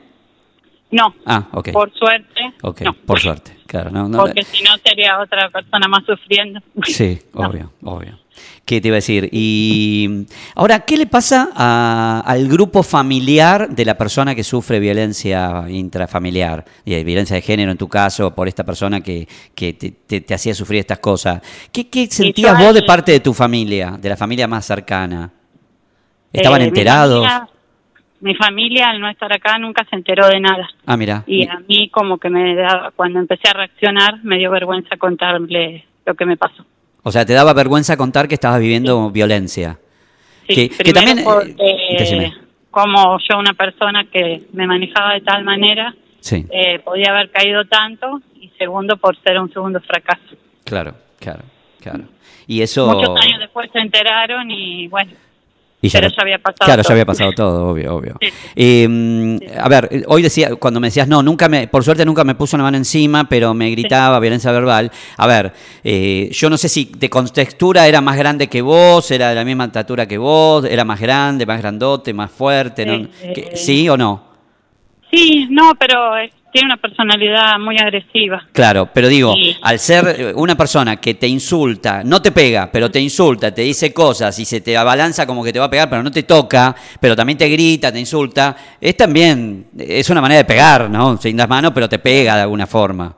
no, 0.92 1.14
Ah, 1.26 1.48
ok. 1.54 1.72
por 1.72 1.92
suerte. 1.94 2.42
Ok, 2.64 2.82
no. 2.82 2.94
por 2.94 3.20
suerte. 3.20 3.58
Claro, 3.66 3.90
no, 3.92 4.08
no, 4.10 4.18
Porque 4.18 4.44
si 4.44 4.62
no 4.64 4.72
sería 4.84 5.20
otra 5.22 5.50
persona 5.50 5.88
más 5.88 6.04
sufriendo. 6.06 6.60
Sí, 6.84 7.20
obvio, 7.34 7.72
obvio. 7.84 8.20
¿Qué 8.66 8.80
te 8.80 8.88
iba 8.88 8.96
a 8.96 9.04
decir? 9.04 9.28
Y 9.32 10.26
ahora, 10.56 10.80
¿qué 10.82 10.96
le 10.98 11.06
pasa 11.06 11.50
a- 11.56 12.24
al 12.26 12.48
grupo 12.48 12.84
familiar 12.84 13.70
de 13.70 13.84
la 13.86 13.98
persona 13.98 14.34
que 14.36 14.44
sufre 14.44 14.80
violencia 14.80 15.66
intrafamiliar? 15.70 16.64
Y 16.86 16.94
hay 16.94 17.04
violencia 17.04 17.36
de 17.36 17.42
género 17.42 17.72
en 17.72 17.78
tu 17.78 17.88
caso, 17.90 18.34
por 18.34 18.48
esta 18.48 18.64
persona 18.64 19.02
que, 19.02 19.28
que 19.54 19.74
te, 19.74 19.92
te- 19.92 20.22
te 20.22 20.34
hacía 20.34 20.54
sufrir 20.54 20.80
estas 20.80 21.00
cosas. 21.00 21.42
¿Qué, 21.72 21.90
qué 21.90 22.08
sentías 22.08 22.58
vos 22.58 22.74
de 22.74 22.84
parte 22.84 23.12
de 23.12 23.20
tu 23.20 23.34
familia, 23.34 23.98
de 24.00 24.10
la 24.10 24.16
familia 24.18 24.48
más 24.48 24.66
cercana? 24.66 25.30
¿Estaban 26.32 26.62
Eh, 26.62 26.66
mi 26.66 26.68
enterados? 26.70 27.26
familia- 27.28 27.48
Mi 28.24 28.36
familia, 28.36 28.90
al 28.90 29.00
no 29.02 29.10
estar 29.10 29.34
acá, 29.34 29.58
nunca 29.58 29.84
se 29.90 29.96
enteró 29.96 30.28
de 30.28 30.40
nada. 30.40 30.70
Ah, 30.86 30.96
mira. 30.96 31.24
Y 31.26 31.48
a 31.48 31.58
mí 31.68 31.90
como 31.90 32.20
que 32.20 32.30
me 32.30 32.54
daba, 32.56 32.92
cuando 32.96 33.18
empecé 33.20 33.50
a 33.50 33.54
reaccionar, 33.54 34.24
me 34.24 34.38
dio 34.38 34.52
vergüenza 34.52 34.96
contarle 34.98 35.86
lo 36.06 36.14
que 36.14 36.26
me 36.28 36.38
pasó. 36.38 36.64
O 37.04 37.12
sea, 37.12 37.26
te 37.26 37.34
daba 37.34 37.54
vergüenza 37.54 37.98
contar 37.98 38.28
que 38.28 38.36
estabas 38.36 38.60
viviendo 38.60 39.10
violencia. 39.12 39.80
Sí, 40.48 40.56
Que- 40.56 40.70
que 40.70 40.84
primero 40.94 41.06
también, 41.08 41.20
eh, 41.20 41.24
porque 41.26 41.96
decime. 41.98 42.34
como 42.70 43.18
yo 43.30 43.38
una 43.40 43.54
persona 43.54 44.06
que 44.12 44.44
me 44.54 44.68
manejaba 44.68 45.14
de 45.14 45.22
tal 45.22 45.44
manera, 45.44 45.96
Sí, 46.20 46.46
eh, 46.52 46.80
podía 46.80 47.12
haber 47.12 47.32
caído 47.32 47.66
tanto, 47.66 48.22
y 48.36 48.50
segundo 48.58 48.98
por 48.98 49.18
ser 49.24 49.40
un 49.40 49.52
segundo 49.52 49.80
fracaso. 49.82 50.36
claro, 50.64 50.94
claro, 51.20 51.44
claro. 51.80 52.04
Y 52.48 52.62
eso... 52.62 52.86
Muchos 52.88 53.16
años 53.24 53.40
después 53.40 53.70
se 53.72 53.80
enteraron 53.80 54.50
y 54.52 54.88
bueno, 54.88 55.12
Y 55.84 55.90
Pero 55.90 56.10
ya 56.10 56.22
había 56.22 56.38
pasado 56.38 56.66
Claro, 56.66 56.82
ya 56.82 56.84
todo. 56.84 56.94
había 56.94 57.06
pasado 57.06 57.32
todo, 57.32 57.68
obvio, 57.70 57.96
obvio. 57.96 58.16
Sí. 58.22 58.30
Eh, 58.56 59.40
A 59.60 59.68
ver, 59.68 59.88
eh, 59.92 60.04
hoy 60.08 60.22
decía, 60.22 60.56
cuando 60.56 60.80
me 60.80 60.88
decías, 60.88 61.08
no, 61.08 61.24
nunca 61.24 61.50
me, 61.50 61.68
por 61.68 61.84
suerte 61.84 62.06
nunca 62.06 62.24
me 62.24 62.36
puso 62.36 62.56
una 62.56 62.64
mano 62.66 62.78
encima, 62.78 63.28
pero 63.28 63.54
me 63.56 63.70
gritaba 63.72 64.20
violencia 64.20 64.52
verbal. 64.52 64.92
A 65.18 65.26
ver, 65.26 65.52
eh, 65.84 66.30
yo 66.32 66.50
no 66.52 66.58
sé 66.58 66.70
si 66.70 66.92
de 66.98 67.10
contextura 67.10 67.88
era 67.88 68.00
más 68.00 68.16
grande 68.16 68.48
que 68.48 68.62
vos, 68.62 69.10
era 69.10 69.30
de 69.30 69.36
la 69.36 69.44
misma 69.44 69.66
estatura 69.66 70.08
que 70.08 70.20
vos, 70.20 70.66
era 70.66 70.86
más 70.86 71.00
grande, 71.00 71.48
más 71.48 71.60
grandote, 71.60 72.14
más 72.14 72.30
fuerte, 72.30 72.86
¿no? 72.86 73.08
Eh, 73.24 73.52
¿Sí 73.56 73.90
o 73.90 73.98
no? 73.98 74.30
sí, 75.12 75.48
no, 75.50 75.74
pero 75.78 76.16
tiene 76.52 76.66
una 76.68 76.78
personalidad 76.78 77.58
muy 77.60 77.78
agresiva. 77.78 78.48
Claro, 78.52 78.90
pero 78.94 79.08
digo, 79.08 79.34
Sí. 79.34 79.56
al 79.62 79.80
ser 79.80 80.16
eh, 80.20 80.34
una 80.36 80.56
persona 80.56 80.98
que 80.98 81.14
te 81.16 81.28
insulta, 81.28 82.04
no 82.04 82.22
te 82.22 82.32
pega, 82.32 82.70
pero 82.72 82.90
te 82.92 83.00
insulta, 83.00 83.54
te 83.54 83.62
dice 83.62 83.94
cosas 83.94 84.38
y 84.40 84.46
se 84.46 84.62
te 84.62 84.76
abalanza 84.78 85.26
como 85.26 85.44
que 85.44 85.54
te 85.54 85.60
va 85.60 85.66
a 85.66 85.70
pegar, 85.70 85.90
pero 85.90 86.04
no 86.04 86.12
te 86.12 86.24
toca, 86.24 86.76
pero 87.00 87.16
también 87.16 87.38
te 87.38 87.48
grita, 87.50 87.92
te 87.92 88.00
insulta, 88.00 88.56
es 88.80 88.98
también, 88.98 89.66
es 89.78 90.10
una 90.10 90.22
manera 90.22 90.40
de 90.40 90.46
pegar, 90.46 90.90
¿no? 90.90 91.18
Sin 91.18 91.38
las 91.38 91.48
manos, 91.50 91.72
pero 91.74 91.88
te 91.90 92.00
pega 92.00 92.36
de 92.36 92.42
alguna 92.42 92.68
forma. 92.68 93.16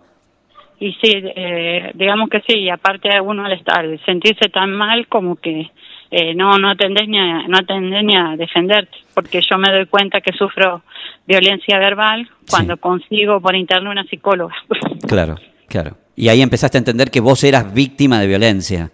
Y 0.80 0.92
sí, 1.02 1.12
eh, 1.14 1.92
digamos 1.94 2.30
que 2.30 2.42
sí, 2.48 2.60
y 2.60 2.70
aparte 2.70 3.10
uno 3.22 3.46
al 3.46 3.54
estar, 3.54 3.86
sentirse 4.06 4.50
tan 4.50 4.72
mal 4.74 5.08
como 5.08 5.38
que 5.38 5.70
eh, 6.16 6.34
no 6.36 6.58
no 6.60 6.70
atendés 6.70 7.08
ni 7.08 7.18
a, 7.20 7.48
no 7.48 7.58
atendés 7.58 8.04
ni 8.04 8.16
a 8.16 8.36
defenderte, 8.38 8.96
porque 9.16 9.42
yo 9.42 9.58
me 9.58 9.72
doy 9.72 9.86
cuenta 9.88 10.22
que 10.22 10.32
sufro 10.34 10.84
violencia 11.26 11.80
verbal 11.80 12.30
cuando 12.50 12.76
Sí. 12.76 12.80
consigo 12.80 13.42
por 13.42 13.56
interno 13.56 13.90
una 13.92 14.04
psicóloga. 14.06 14.56
Claro, 15.08 15.36
claro. 15.68 15.98
Y 16.16 16.30
ahí 16.30 16.42
empezaste 16.42 16.78
a 16.78 16.80
entender 16.80 17.10
que 17.12 17.20
vos 17.20 17.44
eras 17.44 17.74
víctima 17.74 18.20
de 18.20 18.28
violencia. 18.28 18.92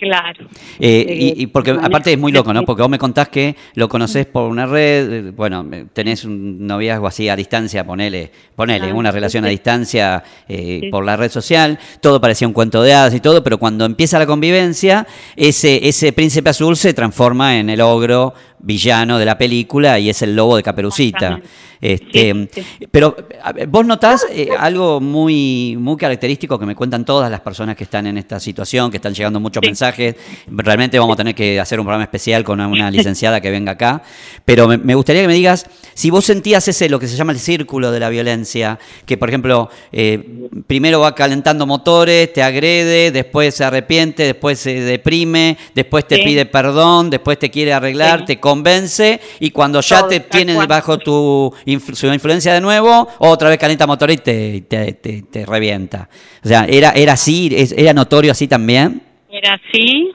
Claro. 0.00 0.46
Eh, 0.80 1.06
Eh, 1.08 1.34
y, 1.36 1.42
y 1.42 1.46
porque 1.46 1.70
aparte 1.70 2.12
es 2.12 2.18
muy 2.18 2.32
loco, 2.32 2.52
¿no? 2.52 2.62
Porque 2.66 2.82
vos 2.82 2.90
me 2.90 2.98
contás 2.98 3.28
que 3.28 3.54
lo 3.74 3.88
conocés 3.88 4.26
por 4.26 4.50
una 4.50 4.66
red, 4.66 5.12
eh, 5.12 5.30
bueno, 5.30 5.62
me- 5.62 5.84
tenés 5.84 6.24
un 6.24 6.66
noviazgo 6.66 7.06
así 7.06 7.28
a 7.28 7.36
distancia, 7.36 7.84
ponele, 7.84 8.30
ponele, 8.56 8.88
Ah, 8.90 8.94
una 8.94 9.10
sí, 9.10 9.14
relación 9.14 9.44
a 9.44 9.48
distancia 9.48 10.22
eh, 10.48 10.78
Sí. 10.82 10.88
por 10.90 11.04
la 11.04 11.16
red 11.16 11.30
social, 11.30 11.78
todo 12.00 12.20
parecía 12.20 12.48
un 12.48 12.54
cuento 12.54 12.82
de 12.82 12.92
hadas 12.94 13.14
y 13.14 13.20
todo, 13.20 13.44
pero 13.44 13.58
cuando 13.58 13.84
empieza 13.84 14.18
la 14.18 14.26
convivencia, 14.26 15.06
ese, 15.36 15.86
ese 15.86 16.12
príncipe 16.12 16.50
azul 16.50 16.76
se 16.76 16.94
transforma 16.94 17.58
en 17.58 17.70
el 17.70 17.80
ogro 17.80 18.34
villano 18.62 19.18
de 19.18 19.24
la 19.24 19.38
película 19.38 19.98
y 19.98 20.10
es 20.10 20.20
el 20.22 20.34
lobo 20.36 20.56
de 20.56 20.62
Caperucita. 20.62 21.40
Este. 21.80 22.46
Pero 22.90 23.16
vos 23.68 23.86
notás 23.86 24.26
eh, 24.30 24.50
algo 24.58 25.00
muy, 25.00 25.76
muy 25.78 25.96
característico 25.96 26.58
que 26.58 26.66
me 26.66 26.74
cuentan 26.74 27.06
todas 27.06 27.30
las 27.30 27.40
personas 27.40 27.74
que 27.74 27.84
están 27.84 28.06
en 28.06 28.18
esta 28.18 28.38
situación, 28.38 28.90
que 28.90 28.98
están 28.98 29.14
llegando 29.14 29.40
muchos 29.40 29.62
Sí. 29.62 29.68
Mensajes. 29.90 30.14
Realmente 30.48 30.98
vamos 30.98 31.14
a 31.14 31.16
tener 31.16 31.34
que 31.34 31.58
hacer 31.60 31.78
un 31.80 31.86
programa 31.86 32.04
especial 32.04 32.44
con 32.44 32.60
una 32.60 32.90
licenciada 32.90 33.40
que 33.40 33.50
venga 33.50 33.72
acá. 33.72 34.02
Pero 34.44 34.68
me, 34.68 34.78
me 34.78 34.94
gustaría 34.94 35.22
que 35.22 35.28
me 35.28 35.34
digas 35.34 35.66
si 35.94 36.10
vos 36.10 36.24
sentías 36.24 36.66
ese, 36.68 36.88
lo 36.88 36.98
que 36.98 37.08
se 37.08 37.16
llama 37.16 37.32
el 37.32 37.38
círculo 37.38 37.90
de 37.92 38.00
la 38.00 38.08
violencia, 38.08 38.78
que 39.06 39.16
por 39.18 39.28
ejemplo, 39.28 39.68
eh, 39.92 40.48
primero 40.66 41.00
va 41.00 41.14
calentando 41.14 41.66
motores, 41.66 42.32
te 42.32 42.42
agrede, 42.42 43.10
después 43.10 43.54
se 43.54 43.64
arrepiente, 43.64 44.22
después 44.24 44.58
se 44.58 44.80
deprime, 44.80 45.56
después 45.74 46.06
te 46.06 46.16
Sí. 46.16 46.22
pide 46.24 46.46
perdón, 46.46 47.10
después 47.10 47.38
te 47.38 47.50
quiere 47.50 47.72
arreglar, 47.72 48.20
Sí. 48.20 48.24
te 48.26 48.40
convence 48.40 49.20
y 49.40 49.50
cuando 49.50 49.80
ya 49.80 50.00
Todo, 50.00 50.08
te 50.08 50.20
tal 50.20 50.28
tiene 50.30 50.54
cual. 50.54 50.66
bajo 50.68 50.98
tu 50.98 51.52
influ- 51.66 51.94
su 51.94 52.06
influencia 52.06 52.54
de 52.54 52.60
nuevo, 52.60 53.08
otra 53.18 53.48
vez 53.48 53.58
calienta 53.58 53.86
motor 53.86 54.10
y 54.10 54.16
te, 54.18 54.62
te, 54.68 54.92
te- 54.92 55.22
te 55.22 55.46
revienta. 55.46 56.08
O 56.44 56.48
sea, 56.48 56.64
¿era, 56.68 56.90
era 56.90 57.12
así? 57.14 57.50
¿Es- 57.54 57.72
¿Era 57.76 57.92
notorio 57.92 58.32
así 58.32 58.46
también? 58.48 59.02
Era 59.30 59.54
así 59.54 60.12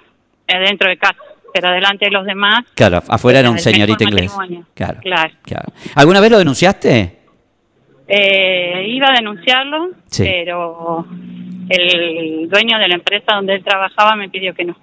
dentro 0.48 0.90
de 0.90 0.98
casa, 0.98 1.18
pero 1.54 1.72
delante 1.72 2.06
de 2.06 2.12
los 2.12 2.26
demás. 2.26 2.66
Claro, 2.76 3.02
afuera 3.08 3.40
era 3.40 3.50
un 3.50 3.60
señorito 3.60 4.04
inglés. 4.04 4.32
Claro, 4.74 5.00
Claro. 5.02 5.34
claro. 5.44 5.74
¿Alguna 5.96 6.20
vez 6.20 6.32
lo 6.32 6.38
denunciaste? 6.38 7.20
Eh, 8.08 8.86
iba 8.88 9.08
a 9.10 9.14
denunciarlo, 9.16 9.90
Sí. 10.08 10.24
pero 10.24 11.06
el 11.70 12.48
dueño 12.50 12.78
de 12.78 12.88
la 12.88 12.96
empresa 12.96 13.34
donde 13.36 13.56
él 13.56 13.64
trabajaba 13.64 14.16
me 14.16 14.30
pidió 14.30 14.54
que 14.54 14.66
no. 14.66 14.78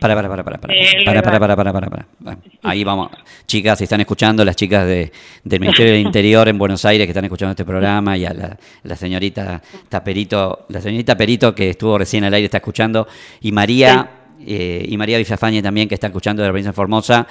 Para, 0.00 0.14
para, 0.14 0.28
para, 0.28 0.44
para, 0.44 0.58
para, 0.58 0.74
para, 1.04 1.22
para, 1.22 1.38
lugar. 1.38 1.56
para, 1.56 1.72
para, 1.72 1.72
para, 1.72 2.06
para. 2.24 2.38
Ahí 2.62 2.84
vamos. 2.84 3.10
Chicas, 3.46 3.78
si 3.78 3.84
están 3.84 4.00
escuchando, 4.00 4.44
las 4.44 4.56
chicas 4.56 4.84
de, 4.86 5.10
del 5.44 5.60
Ministerio 5.60 5.92
del 5.92 6.02
Interior 6.02 6.48
en 6.48 6.58
Buenos 6.58 6.84
Aires 6.84 7.06
que 7.06 7.10
están 7.12 7.24
escuchando 7.24 7.50
este 7.52 7.64
programa 7.64 8.16
y 8.18 8.24
a 8.26 8.34
la, 8.34 8.56
la 8.82 8.96
señorita 8.96 9.62
Taperito, 9.88 10.66
la 10.68 10.80
señorita 10.80 11.16
Perito 11.16 11.54
que 11.54 11.70
estuvo 11.70 11.96
recién 11.96 12.24
al 12.24 12.34
aire 12.34 12.46
está 12.46 12.58
escuchando 12.58 13.06
y 13.40 13.52
María 13.52 14.10
eh, 14.46 14.84
y 14.86 14.96
María 14.96 15.16
Villafañe 15.18 15.62
también 15.62 15.88
que 15.88 15.94
está 15.94 16.08
escuchando 16.08 16.42
de 16.42 16.48
la 16.48 16.52
provincia 16.52 16.70
de 16.72 16.74
Formosa. 16.76 17.26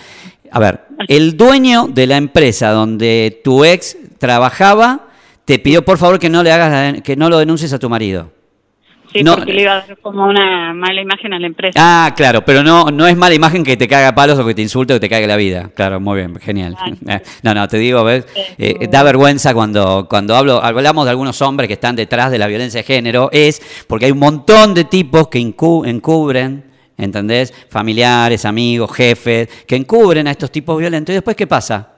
A 0.50 0.60
ver, 0.60 0.82
el 1.08 1.36
dueño 1.38 1.88
de 1.88 2.08
la 2.08 2.18
empresa 2.18 2.72
donde 2.72 3.42
tu 3.44 3.66
ex 3.66 3.98
trabajaba 4.18 5.10
te 5.46 5.60
pidió 5.60 5.84
por 5.84 5.98
favor 5.98 6.18
que 6.18 6.30
no 6.30 6.42
le 6.42 6.52
hagas 6.52 6.72
la- 6.96 7.02
que 7.02 7.16
no 7.16 7.30
lo 7.30 7.38
denuncies 7.40 7.74
a 7.74 7.78
tu 7.80 7.90
marido. 7.90 8.32
Sí, 9.14 9.24
No. 9.24 9.36
porque 9.36 9.54
le 9.54 9.62
iba 9.62 9.74
a 9.74 9.82
dar 9.88 9.98
como 10.00 10.26
una 10.26 10.74
mala 10.74 11.02
imagen 11.02 11.34
a 11.34 11.40
la 11.40 11.46
empresa. 11.48 11.80
Ah, 11.80 12.14
claro, 12.16 12.44
pero 12.44 12.64
no, 12.64 12.86
no 12.92 13.06
es 13.08 13.16
mala 13.16 13.36
imagen 13.36 13.64
que 13.64 13.78
te 13.78 13.88
caga 13.88 14.14
palos 14.16 14.40
o 14.40 14.46
que 14.46 14.56
te 14.56 14.62
insulte 14.64 14.94
o 14.94 14.96
que 14.98 15.02
te 15.02 15.10
cague 15.10 15.28
la 15.28 15.36
vida. 15.36 15.70
Claro, 15.76 16.00
muy 16.00 16.18
bien, 16.18 16.36
genial. 16.40 16.76
Claro. 16.76 17.24
No, 17.44 17.54
no, 17.54 17.68
te 17.68 17.78
digo, 17.78 18.04
¿ves? 18.04 18.26
Eh, 18.58 18.88
da 18.90 19.04
vergüenza 19.04 19.54
cuando, 19.54 20.08
cuando 20.10 20.36
hablo, 20.36 20.64
hablamos 20.64 21.06
de 21.06 21.12
algunos 21.12 21.42
hombres 21.42 21.68
que 21.68 21.74
están 21.76 21.96
detrás 21.96 22.32
de 22.32 22.38
la 22.40 22.48
violencia 22.48 22.80
de 22.80 22.84
género, 22.86 23.30
es 23.32 23.62
porque 23.88 24.06
hay 24.06 24.12
un 24.12 24.20
montón 24.20 24.74
de 24.74 24.86
tipos 24.86 25.28
que 25.28 25.40
encu- 25.40 25.88
encubren, 25.88 26.64
¿entendés? 26.98 27.54
Familiares, 27.70 28.46
amigos, 28.46 28.92
jefes, 28.94 29.48
que 29.68 29.76
encubren 29.76 30.28
a 30.28 30.32
estos 30.32 30.52
tipos 30.52 30.80
violentos. 30.80 31.12
¿Y 31.14 31.16
después 31.18 31.36
qué 31.36 31.46
pasa? 31.48 31.90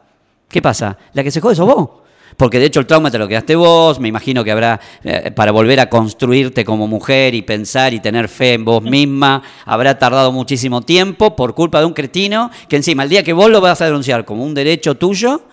¿Qué 0.50 0.62
pasa? 0.62 0.98
La 1.14 1.24
que 1.24 1.32
se 1.32 1.40
jode 1.42 1.56
sos 1.56 1.68
vos. 1.68 1.90
Porque 2.38 2.60
de 2.60 2.66
hecho 2.66 2.80
el 2.82 2.86
trauma 2.86 3.10
te 3.10 3.18
lo 3.18 3.28
quedaste 3.28 3.56
vos, 3.56 4.00
me 4.00 4.10
imagino 4.10 4.44
que 4.44 4.52
habrá, 4.52 4.80
eh, 5.04 5.32
para 5.32 5.52
volver 5.52 5.80
a 5.80 5.90
construirte 5.90 6.66
como 6.66 6.88
mujer 6.88 7.34
y 7.34 7.42
pensar 7.42 7.94
y 7.94 8.00
tener 8.00 8.28
fe 8.28 8.54
en 8.54 8.66
vos 8.66 8.84
misma, 8.84 9.42
habrá 9.66 9.98
tardado 9.98 10.32
muchísimo 10.32 10.82
tiempo 10.82 11.36
por 11.36 11.56
culpa 11.56 11.80
de 11.80 11.86
un 11.86 11.94
cretino 11.94 12.52
que 12.68 12.76
encima 12.76 13.04
el 13.04 13.10
día 13.10 13.24
que 13.24 13.34
vos 13.34 13.50
lo 13.50 13.62
vas 13.62 13.82
a 13.82 13.86
denunciar 13.86 14.26
como 14.26 14.44
un 14.44 14.54
derecho 14.54 14.96
tuyo, 14.96 15.44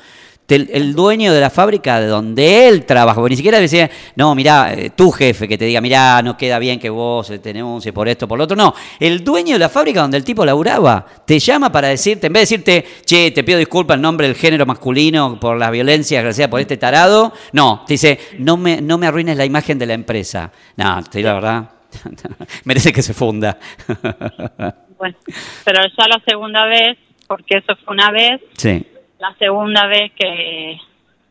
te- 0.52 0.76
el 0.76 0.94
dueño 0.94 1.32
de 1.32 1.40
la 1.40 1.50
fábrica 1.50 2.00
de 2.00 2.06
donde 2.06 2.68
él 2.68 2.84
trabaja, 2.84 3.16
porque 3.20 3.30
ni 3.30 3.36
siquiera 3.36 3.58
decía, 3.60 3.90
no, 4.16 4.34
mirá, 4.34 4.74
eh, 4.74 4.90
tu 4.90 5.10
jefe 5.10 5.48
que 5.48 5.56
te 5.56 5.64
diga, 5.64 5.80
mirá, 5.80 6.20
no 6.22 6.36
queda 6.36 6.58
bien 6.58 6.78
que 6.78 6.90
vos 6.90 7.28
te 7.28 7.38
denuncies 7.38 7.92
por 7.94 8.08
esto, 8.08 8.28
por 8.28 8.36
lo 8.38 8.44
otro, 8.44 8.56
no, 8.56 8.74
el 9.00 9.24
dueño 9.24 9.54
de 9.54 9.58
la 9.60 9.68
fábrica 9.68 10.00
donde 10.02 10.16
el 10.18 10.24
tipo 10.24 10.44
laburaba, 10.44 11.06
te 11.26 11.38
llama 11.38 11.72
para 11.72 11.88
decirte, 11.88 12.26
en 12.26 12.32
vez 12.32 12.48
de 12.50 12.56
decirte, 12.58 12.86
che, 13.04 13.30
te 13.30 13.44
pido 13.44 13.58
disculpas 13.58 13.96
en 13.96 14.02
nombre 14.02 14.26
del 14.26 14.36
género 14.36 14.66
masculino 14.66 15.38
por 15.40 15.56
las 15.56 15.70
violencias 15.70 16.22
gracias 16.22 16.48
por 16.48 16.60
este 16.60 16.76
tarado, 16.76 17.32
no, 17.52 17.84
te 17.86 17.94
dice, 17.94 18.18
no 18.38 18.56
me, 18.56 18.80
no 18.80 18.98
me 18.98 19.06
arruines 19.06 19.36
la 19.36 19.44
imagen 19.44 19.78
de 19.78 19.86
la 19.86 19.94
empresa. 19.94 20.50
No, 20.76 21.02
te 21.04 21.18
digo 21.18 21.28
la 21.28 21.34
verdad, 21.34 21.70
merece 22.64 22.92
que 22.92 23.02
se 23.02 23.14
funda. 23.14 23.58
Bueno, 24.98 25.16
pero 25.64 25.80
ya 25.98 26.06
la 26.06 26.22
segunda 26.24 26.64
vez, 26.66 26.96
porque 27.26 27.56
eso 27.56 27.74
fue 27.84 27.92
una 27.94 28.12
vez, 28.12 28.40
sí, 28.56 28.86
la 29.22 29.32
segunda 29.38 29.86
vez 29.86 30.10
que 30.18 30.76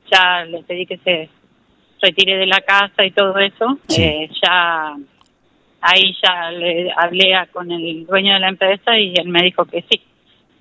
ya 0.10 0.46
le 0.46 0.64
pedí 0.64 0.86
que 0.86 0.98
se 1.00 1.30
retire 2.02 2.38
de 2.38 2.46
la 2.48 2.62
casa 2.62 3.04
y 3.06 3.12
todo 3.12 3.38
eso, 3.38 3.78
Sí. 3.88 4.02
eh, 4.02 4.30
ya 4.42 4.96
ahí 5.82 6.16
ya 6.24 6.52
le 6.52 6.90
hablé 6.96 7.36
a- 7.36 7.48
con 7.48 7.70
el 7.70 8.06
dueño 8.06 8.34
de 8.34 8.40
la 8.40 8.48
empresa 8.48 8.98
y 8.98 9.14
él 9.18 9.28
me 9.28 9.44
dijo 9.44 9.66
que 9.66 9.84
sí, 9.90 10.02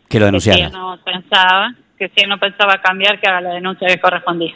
que 0.09 0.19
lo 0.19 0.31
que 0.33 0.41
si 0.41 0.51
denunciara. 0.51 0.69
no 0.71 0.99
pensaba, 1.05 1.73
que 1.97 2.09
si 2.09 2.21
él 2.25 2.29
no 2.31 2.39
pensaba 2.39 2.79
cambiar, 2.79 3.21
que 3.21 3.29
haga 3.29 3.41
la 3.43 3.55
denuncia 3.55 3.87
que 3.87 4.01
correspondía. 4.01 4.55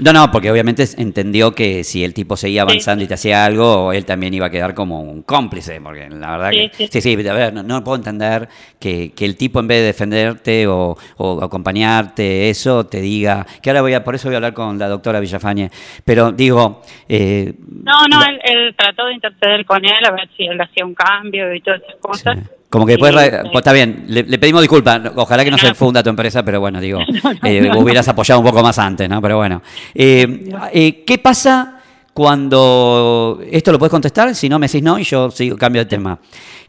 No, 0.00 0.12
no, 0.12 0.30
porque 0.32 0.50
obviamente 0.50 0.84
entendió 0.96 1.52
que 1.54 1.84
si 1.84 2.02
el 2.02 2.12
tipo 2.12 2.36
seguía 2.36 2.62
avanzando 2.62 3.04
y 3.04 3.06
te 3.06 3.14
hacía 3.14 3.44
algo, 3.44 3.92
él 3.92 4.04
también 4.04 4.34
iba 4.34 4.46
a 4.46 4.50
quedar 4.50 4.74
como 4.74 5.00
un 5.00 5.22
cómplice, 5.22 5.80
porque 5.80 6.08
la 6.10 6.36
verdad 6.36 6.50
Sí, 6.50 6.68
que... 6.70 6.76
sí. 6.88 7.00
Sí, 7.00 7.16
sí, 7.16 7.28
a 7.28 7.32
ver, 7.34 7.52
no, 7.52 7.62
no 7.62 7.84
puedo 7.84 7.96
entender 7.96 8.48
que, 8.80 9.12
que 9.12 9.24
el 9.24 9.36
tipo 9.36 9.60
en 9.60 9.68
vez 9.68 9.78
de 9.80 9.86
defenderte 9.86 10.66
o, 10.66 10.96
o 11.18 11.44
acompañarte, 11.44 12.50
eso, 12.50 12.86
te 12.86 13.00
diga... 13.00 13.46
Que 13.62 13.70
ahora 13.70 13.82
voy 13.82 13.94
a, 13.94 14.02
por 14.02 14.14
eso 14.14 14.28
voy 14.28 14.34
a 14.34 14.38
hablar 14.38 14.54
con 14.54 14.78
la 14.78 14.88
doctora 14.88 15.20
Villafañe, 15.20 15.70
pero 16.04 16.32
digo... 16.32 16.82
eh, 17.08 17.54
No, 17.84 18.06
no, 18.08 18.20
la- 18.20 18.26
él, 18.26 18.40
él 18.44 18.74
trató 18.76 19.06
de 19.06 19.14
interceder 19.14 19.64
con 19.66 19.84
él 19.84 20.04
a 20.04 20.10
ver 20.10 20.28
si 20.36 20.44
él 20.44 20.60
hacía 20.60 20.84
un 20.84 20.94
cambio 20.94 21.54
y 21.54 21.60
todas 21.60 21.80
esas 21.82 21.96
cosas. 22.00 22.38
Como 22.72 22.86
que 22.86 22.92
después, 22.92 23.14
eh, 23.14 23.40
pues 23.42 23.56
está 23.56 23.70
bien, 23.74 24.06
le, 24.08 24.22
le 24.22 24.38
pedimos 24.38 24.62
disculpas, 24.62 25.12
ojalá 25.14 25.44
que 25.44 25.50
no 25.50 25.58
se 25.58 25.74
funda 25.74 26.02
tu 26.02 26.08
empresa, 26.08 26.42
pero 26.42 26.58
bueno, 26.58 26.80
digo, 26.80 27.00
No, 27.22 27.32
no, 27.32 27.38
eh, 27.44 27.60
no, 27.60 27.78
hubieras 27.80 28.08
apoyado 28.08 28.40
un 28.40 28.46
poco 28.46 28.62
más 28.62 28.78
antes, 28.78 29.08
¿no? 29.10 29.20
Pero 29.20 29.36
bueno. 29.36 29.60
Eh, 29.94 30.50
eh, 30.72 31.04
¿Qué 31.06 31.18
pasa 31.18 31.80
cuando, 32.14 33.42
esto 33.50 33.72
lo 33.72 33.78
puedes 33.78 33.90
contestar, 33.90 34.34
si 34.34 34.48
no 34.48 34.58
me 34.58 34.68
decís 34.68 34.82
no 34.82 34.98
y 34.98 35.04
yo 35.04 35.30
sigo, 35.30 35.58
cambio 35.58 35.82
de 35.82 35.86
tema. 35.86 36.18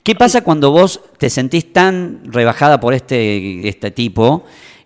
¿Qué 0.04 0.14
pasa 0.16 0.42
cuando 0.42 0.72
vos 0.72 1.00
te 1.18 1.30
sentís 1.30 1.72
tan 1.72 2.20
rebajada 2.26 2.82
por 2.82 2.94
este, 2.94 3.66
este 3.68 3.92
tipo 3.92 4.46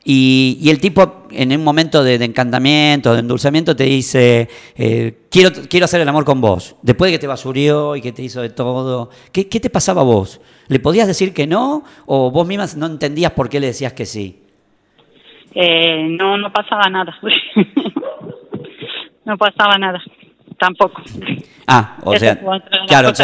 y, 0.10 0.58
y 0.62 0.70
el 0.70 0.80
tipo 0.80 1.28
en 1.32 1.52
un 1.52 1.66
momento 1.66 2.02
de, 2.02 2.18
de 2.18 2.24
encantamiento, 2.24 3.12
de 3.14 3.20
endulzamiento, 3.20 3.76
te 3.76 3.84
dice, 3.84 4.48
eh, 4.78 5.18
quiero, 5.30 5.52
quiero 5.70 5.84
hacer 5.84 6.00
el 6.00 6.08
amor 6.08 6.24
con 6.24 6.40
vos, 6.40 6.78
después 6.82 7.12
de 7.12 7.18
que 7.18 7.20
te 7.20 7.28
basurió 7.28 7.94
y 7.98 8.02
que 8.02 8.14
te 8.14 8.22
hizo 8.24 8.42
de 8.42 8.50
todo, 8.50 9.10
¿qué, 9.34 9.50
qué 9.50 9.60
te 9.60 9.70
pasaba 9.70 10.02
a 10.02 10.06
vos? 10.06 10.40
¿Le 10.70 10.80
podías 10.80 11.08
decir 11.08 11.34
que 11.34 11.46
no 11.46 11.84
o 12.06 12.32
vos 12.32 12.48
misma 12.48 12.66
no 12.78 12.86
entendías 12.86 13.34
por 13.34 13.50
qué 13.50 13.60
le 13.60 13.68
decías 13.68 13.92
que 13.92 14.06
sí? 14.06 14.44
Eh, 15.54 16.08
no, 16.18 16.38
no 16.38 16.54
pasaba 16.54 16.84
nada. 16.90 17.14
no 19.26 19.38
pasaba 19.38 19.78
nada, 19.78 20.02
tampoco. 20.58 21.02
Ah, 21.68 21.98
o 22.04 22.16
sea, 22.18 22.40
claro, 22.88 23.10
o 23.10 23.16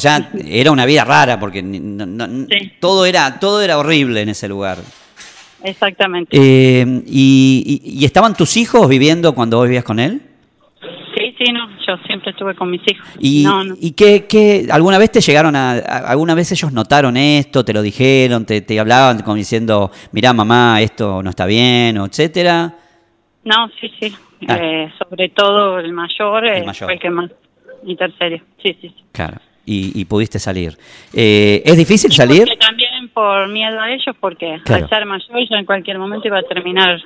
sea, 0.00 0.30
o 0.30 0.38
era 0.46 0.70
una 0.70 0.86
vida 0.86 1.04
rara 1.04 1.38
porque 1.38 1.62
ni- 1.62 1.80
no- 1.80 2.06
no- 2.06 2.26
Sí. 2.50 2.72
todo 2.80 3.04
era 3.04 3.38
todo 3.38 3.60
era 3.62 3.78
horrible 3.78 4.22
en 4.22 4.30
ese 4.30 4.48
lugar. 4.48 4.78
Exactamente. 5.64 6.36
Eh, 6.40 7.02
y, 7.06 7.80
y- 7.84 8.00
y 8.00 8.04
estaban 8.04 8.34
tus 8.34 8.56
hijos 8.56 8.88
viviendo 8.88 9.34
cuando 9.34 9.56
vos 9.56 9.66
vivías 9.66 9.84
con 9.84 9.98
él? 9.98 10.20
Sí, 11.16 11.34
sí, 11.38 11.52
no, 11.52 11.68
yo 11.86 11.96
siempre 12.06 12.32
estuve 12.32 12.54
con 12.54 12.70
mis 12.70 12.82
hijos. 12.86 13.06
¿Y, 13.18 13.44
no, 13.44 13.64
no. 13.64 13.74
y 13.80 13.92
qué, 13.92 14.26
qué- 14.28 14.66
alguna 14.70 14.98
vez 14.98 15.10
te 15.10 15.20
llegaron 15.20 15.56
a, 15.56 15.72
a- 15.72 16.10
alguna 16.10 16.34
vez 16.34 16.52
ellos 16.52 16.72
notaron 16.72 17.16
esto, 17.16 17.64
te 17.64 17.72
lo 17.72 17.82
dijeron, 17.82 18.44
te, 18.44 18.60
te 18.60 18.78
hablaban 18.78 19.22
como 19.22 19.36
diciendo, 19.36 19.90
mirá 20.12 20.32
mamá, 20.32 20.80
esto 20.82 21.22
no 21.22 21.30
está 21.30 21.46
bien, 21.46 21.96
o 21.98 22.06
etcétera? 22.06 22.76
No, 23.44 23.68
sí, 23.80 23.90
sí. 24.00 24.12
Ah. 24.48 24.58
Eh, 24.60 24.92
sobre 24.98 25.30
todo 25.30 25.78
el 25.78 25.92
mayor, 25.92 26.44
El 26.46 26.62
eh, 26.62 26.66
mayor. 26.66 26.86
fue 26.88 26.94
el 26.94 27.00
que 27.00 27.10
más 27.10 27.30
intercedió. 27.86 28.38
Sí, 28.62 28.76
sí, 28.80 28.88
sí. 28.88 29.04
Claro. 29.12 29.38
Y, 29.66 29.98
y 29.98 30.04
pudiste 30.04 30.38
salir. 30.38 30.76
Eh, 31.14 31.62
¿Es 31.64 31.76
difícil 31.78 32.12
salir? 32.12 32.46
También 32.60 32.83
por 33.14 33.48
miedo 33.48 33.80
a 33.80 33.90
ellos, 33.92 34.14
porque 34.20 34.60
Claro. 34.64 34.84
al 34.84 34.90
ser 34.90 35.06
mayor 35.06 35.48
yo 35.48 35.56
en 35.56 35.64
cualquier 35.64 35.98
momento 35.98 36.26
iba 36.28 36.38
a 36.38 36.42
terminar 36.42 37.00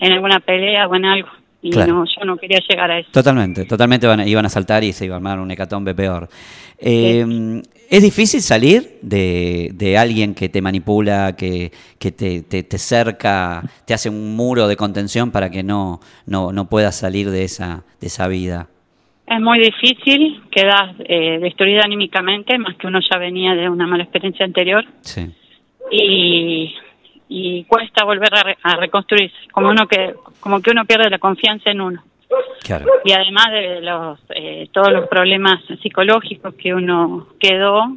en 0.00 0.12
alguna 0.12 0.40
pelea 0.40 0.86
o 0.88 0.94
en 0.94 1.04
algo. 1.04 1.28
Y 1.64 1.70
Claro. 1.70 1.94
no, 1.94 2.04
yo 2.04 2.24
no 2.24 2.36
quería 2.36 2.58
llegar 2.68 2.90
a 2.90 2.98
eso. 2.98 3.08
Totalmente, 3.12 3.64
totalmente 3.66 4.06
van 4.08 4.26
iban 4.26 4.44
a 4.44 4.48
saltar 4.48 4.82
y 4.82 4.92
se 4.92 5.04
iba 5.04 5.14
a 5.14 5.18
armar 5.18 5.38
un 5.38 5.48
hecatombe 5.50 5.94
peor. 5.94 6.28
Eh, 6.78 7.62
¿Es 7.88 8.02
difícil 8.02 8.40
salir 8.40 8.98
de, 9.02 9.70
de 9.74 9.96
alguien 9.98 10.34
que 10.34 10.48
te 10.48 10.60
manipula, 10.60 11.36
que, 11.36 11.70
que 12.00 12.10
te, 12.10 12.42
te- 12.42 12.62
te 12.64 12.78
cerca, 12.78 13.62
te 13.86 13.94
hace 13.94 14.08
un 14.08 14.34
muro 14.34 14.66
de 14.66 14.76
contención 14.76 15.30
para 15.30 15.50
que 15.50 15.62
no, 15.62 16.00
no, 16.26 16.52
no 16.52 16.68
puedas 16.68 16.98
salir 16.98 17.30
de 17.30 17.44
esa, 17.44 17.84
de 18.00 18.06
esa 18.08 18.26
vida? 18.28 18.66
Es 19.26 19.40
muy 19.40 19.58
difícil, 19.60 20.42
quedas 20.50 20.96
eh, 21.00 21.38
destruida 21.40 21.82
anímicamente, 21.84 22.58
más 22.58 22.74
que 22.76 22.86
uno 22.88 22.98
ya 23.08 23.18
venía 23.18 23.54
de 23.54 23.68
una 23.68 23.86
mala 23.86 24.02
experiencia 24.02 24.44
anterior. 24.44 24.84
Sí, 25.02 25.30
y, 25.90 26.74
y 27.28 27.64
cuesta 27.64 28.04
volver 28.04 28.34
a, 28.34 28.42
re- 28.42 28.58
a 28.62 28.76
reconstruirse, 28.76 29.36
como 29.52 29.68
uno 29.70 29.86
que 29.86 30.14
como 30.40 30.60
que 30.60 30.70
uno 30.70 30.84
pierde 30.84 31.10
la 31.10 31.18
confianza 31.18 31.70
en 31.70 31.80
uno 31.80 32.02
claro. 32.64 32.86
y 33.04 33.12
además 33.12 33.46
de 33.52 33.80
los 33.80 34.18
eh, 34.30 34.68
todos 34.72 34.92
los 34.92 35.08
problemas 35.08 35.60
psicológicos 35.82 36.54
que 36.54 36.74
uno 36.74 37.28
quedó, 37.38 37.96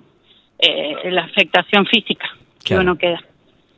eh, 0.60 1.12
la 1.12 1.24
afectación 1.24 1.86
física 1.86 2.27
que 2.63 2.70
Claro. 2.75 2.82
uno 2.84 2.96
queda, 2.98 3.20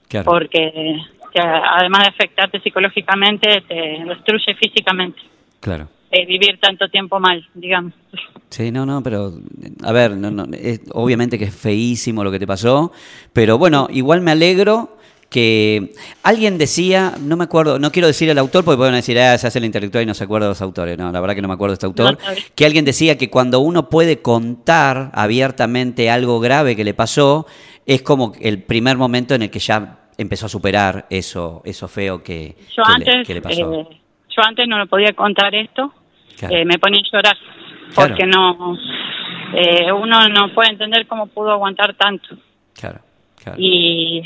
claro. 0.08 0.26
porque 0.26 0.98
que 1.34 1.42
además 1.42 2.04
de 2.04 2.10
afectarte 2.10 2.60
psicológicamente 2.62 3.62
te 3.68 4.04
destruye 4.06 4.56
físicamente 4.56 5.20
claro. 5.60 5.90
Eh, 6.18 6.26
vivir 6.26 6.60
tanto 6.60 6.88
tiempo 6.90 7.20
mal, 7.20 7.46
digamos. 7.54 7.94
Sí, 8.50 8.72
no, 8.72 8.86
no, 8.86 9.04
pero 9.04 9.34
a 9.84 9.92
ver, 9.92 10.12
no, 10.18 10.32
no, 10.32 10.46
es- 10.58 10.82
obviamente 10.94 11.38
que 11.38 11.46
es 11.46 11.56
feísimo 11.56 12.24
lo 12.24 12.32
que 12.32 12.40
te 12.40 12.48
pasó, 12.48 12.92
pero 13.34 13.58
bueno, 13.58 13.88
igual 13.92 14.22
me 14.22 14.32
alegro 14.32 14.98
que 15.30 15.92
alguien 16.24 16.58
decía, 16.58 17.16
no 17.20 17.36
me 17.36 17.44
acuerdo, 17.44 17.80
no 17.80 17.92
quiero 17.92 18.08
decir 18.08 18.30
el 18.30 18.38
autor 18.38 18.64
porque 18.64 18.78
pueden 18.78 18.94
decir, 18.96 19.20
ah, 19.20 19.38
se 19.38 19.48
hace 19.48 19.60
el 19.60 19.66
intelectual 19.66 20.04
y 20.04 20.08
no 20.08 20.14
se 20.14 20.24
acuerda 20.24 20.46
de 20.48 20.52
los 20.52 20.62
autores, 20.62 20.98
no, 20.98 21.12
la 21.12 21.20
verdad 21.20 21.36
que 21.36 21.42
no 21.42 21.50
me 21.50 21.56
acuerdo 21.56 21.72
de 21.72 21.76
este 21.76 21.86
autor, 21.86 22.18
No, 22.26 22.34
que 22.56 22.66
alguien 22.66 22.86
decía 22.86 23.18
que 23.18 23.30
cuando 23.30 23.60
uno 23.60 23.90
puede 23.90 24.22
contar 24.22 25.12
abiertamente 25.14 26.10
algo 26.10 26.40
grave 26.40 26.78
que 26.78 26.86
le 26.86 26.94
pasó, 26.94 27.46
es 27.86 28.02
como 28.02 28.32
el 28.40 28.64
primer 28.64 28.96
momento 28.98 29.36
en 29.36 29.42
el 29.44 29.50
que 29.50 29.60
ya 29.60 30.00
empezó 30.18 30.46
a 30.46 30.50
superar 30.50 31.06
eso, 31.10 31.62
eso 31.66 31.88
feo 31.90 32.24
que, 32.24 32.56
Yo 32.76 32.84
que 32.84 32.90
le- 32.90 32.96
antes 33.12 33.28
que 33.28 33.34
le 33.34 33.42
pasó. 33.42 33.74
eh, 33.74 33.88
yo 34.30 34.42
antes 34.48 34.66
no 34.68 34.78
lo 34.78 34.88
podía 34.88 35.12
contar 35.14 35.54
esto, 35.56 35.94
Claro. 36.38 36.56
eh, 36.56 36.66
me 36.66 36.78
ponía 36.80 37.00
a 37.02 37.12
llorar 37.12 37.38
Claro. 37.94 38.10
porque 38.10 38.26
no 38.26 38.78
eh, 39.54 39.92
uno 39.92 40.28
no 40.30 40.54
puede 40.54 40.72
entender 40.72 41.08
cómo 41.08 41.28
pudo 41.28 41.52
aguantar 41.52 41.94
tanto. 41.96 42.36
Claro, 42.74 43.00
claro. 43.42 43.58
Y, 43.60 44.22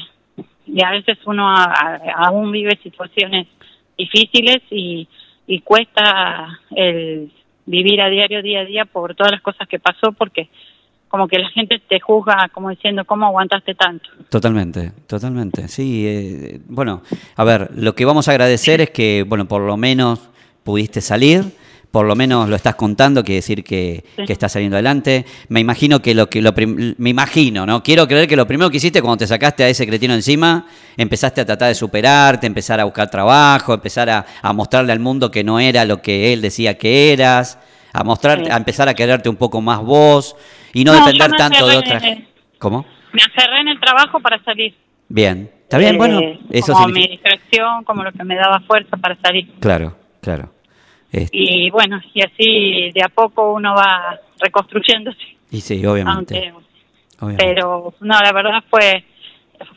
y 0.66 0.84
a 0.84 0.92
veces 0.92 1.18
uno 1.26 1.48
a- 1.50 1.64
a- 1.66 2.26
aún 2.28 2.52
vive 2.52 2.78
situaciones 2.82 3.48
difíciles 3.98 4.62
y, 4.72 5.08
y 5.48 5.60
cuesta 5.62 6.60
el 6.76 7.32
vivir 7.66 8.02
a 8.02 8.10
diario, 8.10 8.42
día 8.42 8.62
a 8.62 8.66
día, 8.66 8.86
por 8.86 9.14
todas 9.16 9.32
las 9.32 9.42
cosas 9.42 9.68
que 9.68 9.80
pasó, 9.80 10.12
porque 10.12 10.50
como 11.08 11.28
que 11.28 11.38
la 11.40 11.50
gente 11.50 11.80
te 11.88 12.00
juzga 12.00 12.50
como 12.52 12.70
diciendo, 12.70 13.06
¿cómo 13.06 13.26
aguantaste 13.28 13.76
tanto? 13.76 14.10
Totalmente, 14.30 14.92
totalmente. 15.08 15.68
Sí, 15.68 16.06
eh, 16.08 16.60
bueno, 16.68 17.04
a 17.36 17.44
ver, 17.44 17.70
lo 17.76 17.94
que 17.94 18.06
vamos 18.06 18.28
a 18.28 18.32
agradecer 18.32 18.82
es 18.82 18.90
que, 18.90 19.24
bueno, 19.28 19.46
por 19.48 19.62
lo 19.62 19.78
menos 19.78 20.30
pudiste 20.64 21.00
salir, 21.02 21.44
por 21.92 22.06
lo 22.06 22.16
menos 22.16 22.48
lo 22.48 22.56
estás 22.56 22.76
contando, 22.76 23.22
quiere 23.24 23.38
decir 23.38 23.64
que, 23.64 24.04
Sí. 24.16 24.24
que 24.26 24.32
estás 24.34 24.54
saliendo 24.54 24.78
adelante. 24.78 25.26
Me 25.50 25.60
imagino 25.60 26.02
que 26.02 26.14
lo 26.16 26.28
que 26.30 26.42
lo 26.42 26.54
me 26.98 27.10
imagino, 27.10 27.66
¿no? 27.66 27.84
Quiero 27.84 28.08
creer 28.08 28.28
que 28.30 28.36
lo 28.38 28.48
primero 28.48 28.70
que 28.70 28.78
hiciste 28.78 29.02
cuando 29.02 29.18
te 29.18 29.28
sacaste 29.28 29.64
a 29.66 29.68
ese 29.68 29.86
cretino 29.86 30.14
encima, 30.14 30.68
empezaste 30.96 31.42
a 31.42 31.46
tratar 31.46 31.68
de 31.68 31.76
superarte, 31.76 32.48
empezar 32.48 32.80
a 32.80 32.86
buscar 32.86 33.10
trabajo, 33.12 33.74
empezar 33.74 34.10
a, 34.10 34.26
a 34.42 34.54
mostrarle 34.54 34.94
al 34.94 35.00
mundo 35.00 35.30
que 35.32 35.44
no 35.44 35.60
era 35.60 35.84
lo 35.86 36.02
que 36.02 36.32
él 36.32 36.42
decía 36.42 36.78
que 36.78 37.12
eras, 37.12 37.60
a 37.94 38.04
mostrar, 38.06 38.40
Sí. 38.46 38.50
a 38.50 38.56
empezar 38.56 38.88
a 38.88 38.94
quererte 38.94 39.28
un 39.28 39.36
poco 39.36 39.60
más 39.60 39.82
vos 39.82 40.36
y 40.74 40.86
no, 40.86 40.94
depender 40.94 41.32
tanto 41.34 41.68
de 41.68 41.76
otras. 41.76 42.02
¿Cómo? 42.58 42.86
Me 43.12 43.22
aferré 43.22 43.60
en 43.60 43.68
el 43.68 43.80
trabajo 43.82 44.22
para 44.22 44.42
salir. 44.46 44.74
Bien, 45.10 45.52
está 45.64 45.78
bien, 45.78 45.96
Eh, 45.96 45.98
bueno, 45.98 46.22
eso 46.52 46.72
como 46.72 46.86
significa... 46.86 47.10
mi 47.10 47.18
distracción, 47.18 47.84
como 47.84 48.04
lo 48.06 48.14
que 48.14 48.24
me 48.24 48.36
daba 48.38 48.62
fuerza 48.62 48.96
para 48.96 49.18
salir. 49.22 49.52
Claro, 49.60 49.98
claro. 50.22 50.54
Este, 51.12 51.38
Y 51.38 51.70
bueno, 51.70 52.00
y 52.14 52.22
así 52.22 52.92
de 52.94 53.04
a 53.04 53.10
poco 53.10 53.54
uno 53.54 53.76
va 53.76 54.20
reconstruyéndose. 54.40 55.20
y 55.52 55.62
sí, 55.62 55.86
obviamente. 55.86 56.52
Aunque, 56.52 56.66
obviamente. 57.20 57.46
pero 57.46 57.94
no, 58.00 58.20
la 58.20 58.32
verdad 58.32 58.64
fue 58.70 59.04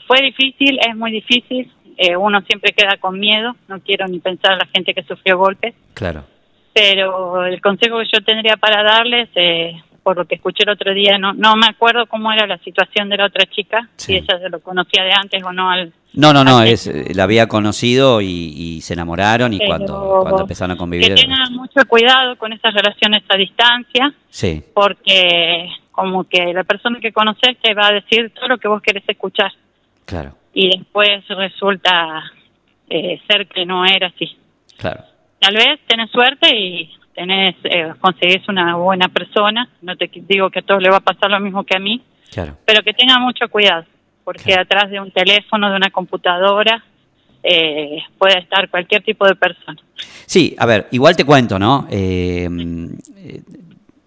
fue 0.07 0.23
difícil, 0.23 0.79
es 0.87 0.97
muy 0.97 1.11
difícil. 1.13 1.71
Eh, 1.97 2.17
uno 2.17 2.41
siempre 2.43 2.73
queda 2.73 2.97
con 2.99 3.19
miedo. 3.19 3.55
No 3.69 3.81
quiero 3.81 4.07
ni 4.07 4.19
pensar 4.19 4.53
a 4.53 4.57
la 4.57 4.67
gente 4.67 4.95
que 4.95 5.03
sufrió 5.03 5.39
golpes. 5.39 5.75
Claro, 5.95 6.25
Pero 6.73 7.45
el 7.47 7.61
consejo 7.61 7.99
que 7.99 8.09
yo 8.13 8.25
tendría 8.25 8.57
para 8.57 8.83
darles, 8.83 9.29
eh, 9.37 9.75
por 10.05 10.17
lo 10.17 10.27
que 10.27 10.37
escuché 10.37 10.63
el 10.63 10.69
otro 10.71 10.95
día, 10.95 11.19
no 11.19 11.33
no 11.33 11.57
me 11.57 11.67
acuerdo 11.67 12.07
cómo 12.07 12.31
era 12.31 12.47
la 12.47 12.59
situación 12.59 13.09
de 13.09 13.17
la 13.17 13.27
otra 13.27 13.47
chica, 13.47 13.89
Sí. 13.97 14.13
si 14.13 14.17
ella 14.19 14.39
se 14.39 14.49
lo 14.51 14.61
conocía 14.61 15.03
de 15.03 15.13
antes 15.13 15.43
o 15.43 15.51
no. 15.53 15.71
Al, 15.71 15.93
No, 16.13 16.33
no, 16.33 16.45
no, 16.45 16.63
es, 16.63 16.87
eh, 16.87 17.13
la 17.15 17.25
había 17.25 17.49
conocido 17.49 18.21
y, 18.21 18.27
y 18.29 18.81
se 18.83 18.93
enamoraron 18.95 19.53
y 19.55 19.59
Pero 19.59 19.69
cuando, 19.71 20.19
cuando 20.23 20.43
empezaron 20.43 20.73
a 20.73 20.77
convivir. 20.77 21.09
Que 21.15 21.23
tengan 21.23 21.53
mucho 21.55 21.81
cuidado 21.89 22.37
con 22.37 22.53
esas 22.53 22.73
relaciones 22.75 23.23
a 23.29 23.37
distancia, 23.37 24.13
Sí, 24.29 24.63
porque 24.75 25.69
como 25.91 26.25
que 26.25 26.53
la 26.53 26.65
persona 26.65 27.01
que 27.01 27.13
conoces 27.13 27.57
te 27.63 27.73
va 27.75 27.87
a 27.89 27.93
decir 27.93 28.31
todo 28.35 28.49
lo 28.49 28.59
que 28.59 28.69
vos 28.69 28.83
querés 28.83 29.05
escuchar 29.09 29.51
claro, 30.05 30.37
y 30.53 30.77
después 30.77 31.09
resulta 31.29 32.23
eh, 32.91 33.21
ser 33.27 33.47
que 33.49 33.65
no 33.65 33.85
era 33.87 34.09
así. 34.09 34.37
claro. 34.77 35.03
Tal 35.41 35.55
vez 35.57 35.79
tenés 35.87 36.11
suerte 36.11 36.57
y 36.57 36.91
tenés 37.15 37.55
eh, 37.65 37.93
conseguís 38.01 38.47
una 38.49 38.77
buena 38.77 39.09
persona, 39.09 39.69
no 39.83 39.97
te 39.97 40.11
digo 40.13 40.51
que 40.51 40.61
a 40.61 40.63
todos 40.63 40.83
les 40.83 40.93
va 40.93 40.99
a 40.99 41.01
pasar 41.01 41.31
lo 41.31 41.41
mismo 41.41 41.65
que 41.65 41.77
a 41.77 41.81
mí, 41.81 42.03
Claro, 42.31 42.57
pero 42.65 42.83
que 42.83 42.93
tengan 42.93 43.23
mucho 43.23 43.49
cuidado, 43.49 43.85
porque 44.25 44.43
Claro. 44.45 44.63
atrás 44.63 44.91
de 44.91 45.01
un 45.01 45.11
teléfono, 45.11 45.71
de 45.71 45.77
una 45.77 45.91
computadora, 45.91 46.83
eh, 47.43 48.03
puede 48.19 48.39
estar 48.39 48.69
cualquier 48.71 49.03
tipo 49.03 49.27
de 49.27 49.35
persona. 49.35 49.79
Sí, 50.27 50.57
a 50.59 50.67
ver, 50.67 50.89
igual 50.91 51.15
te 51.15 51.25
cuento, 51.25 51.59
¿no? 51.59 51.87
Eh, 51.91 52.49
eh, 53.19 53.43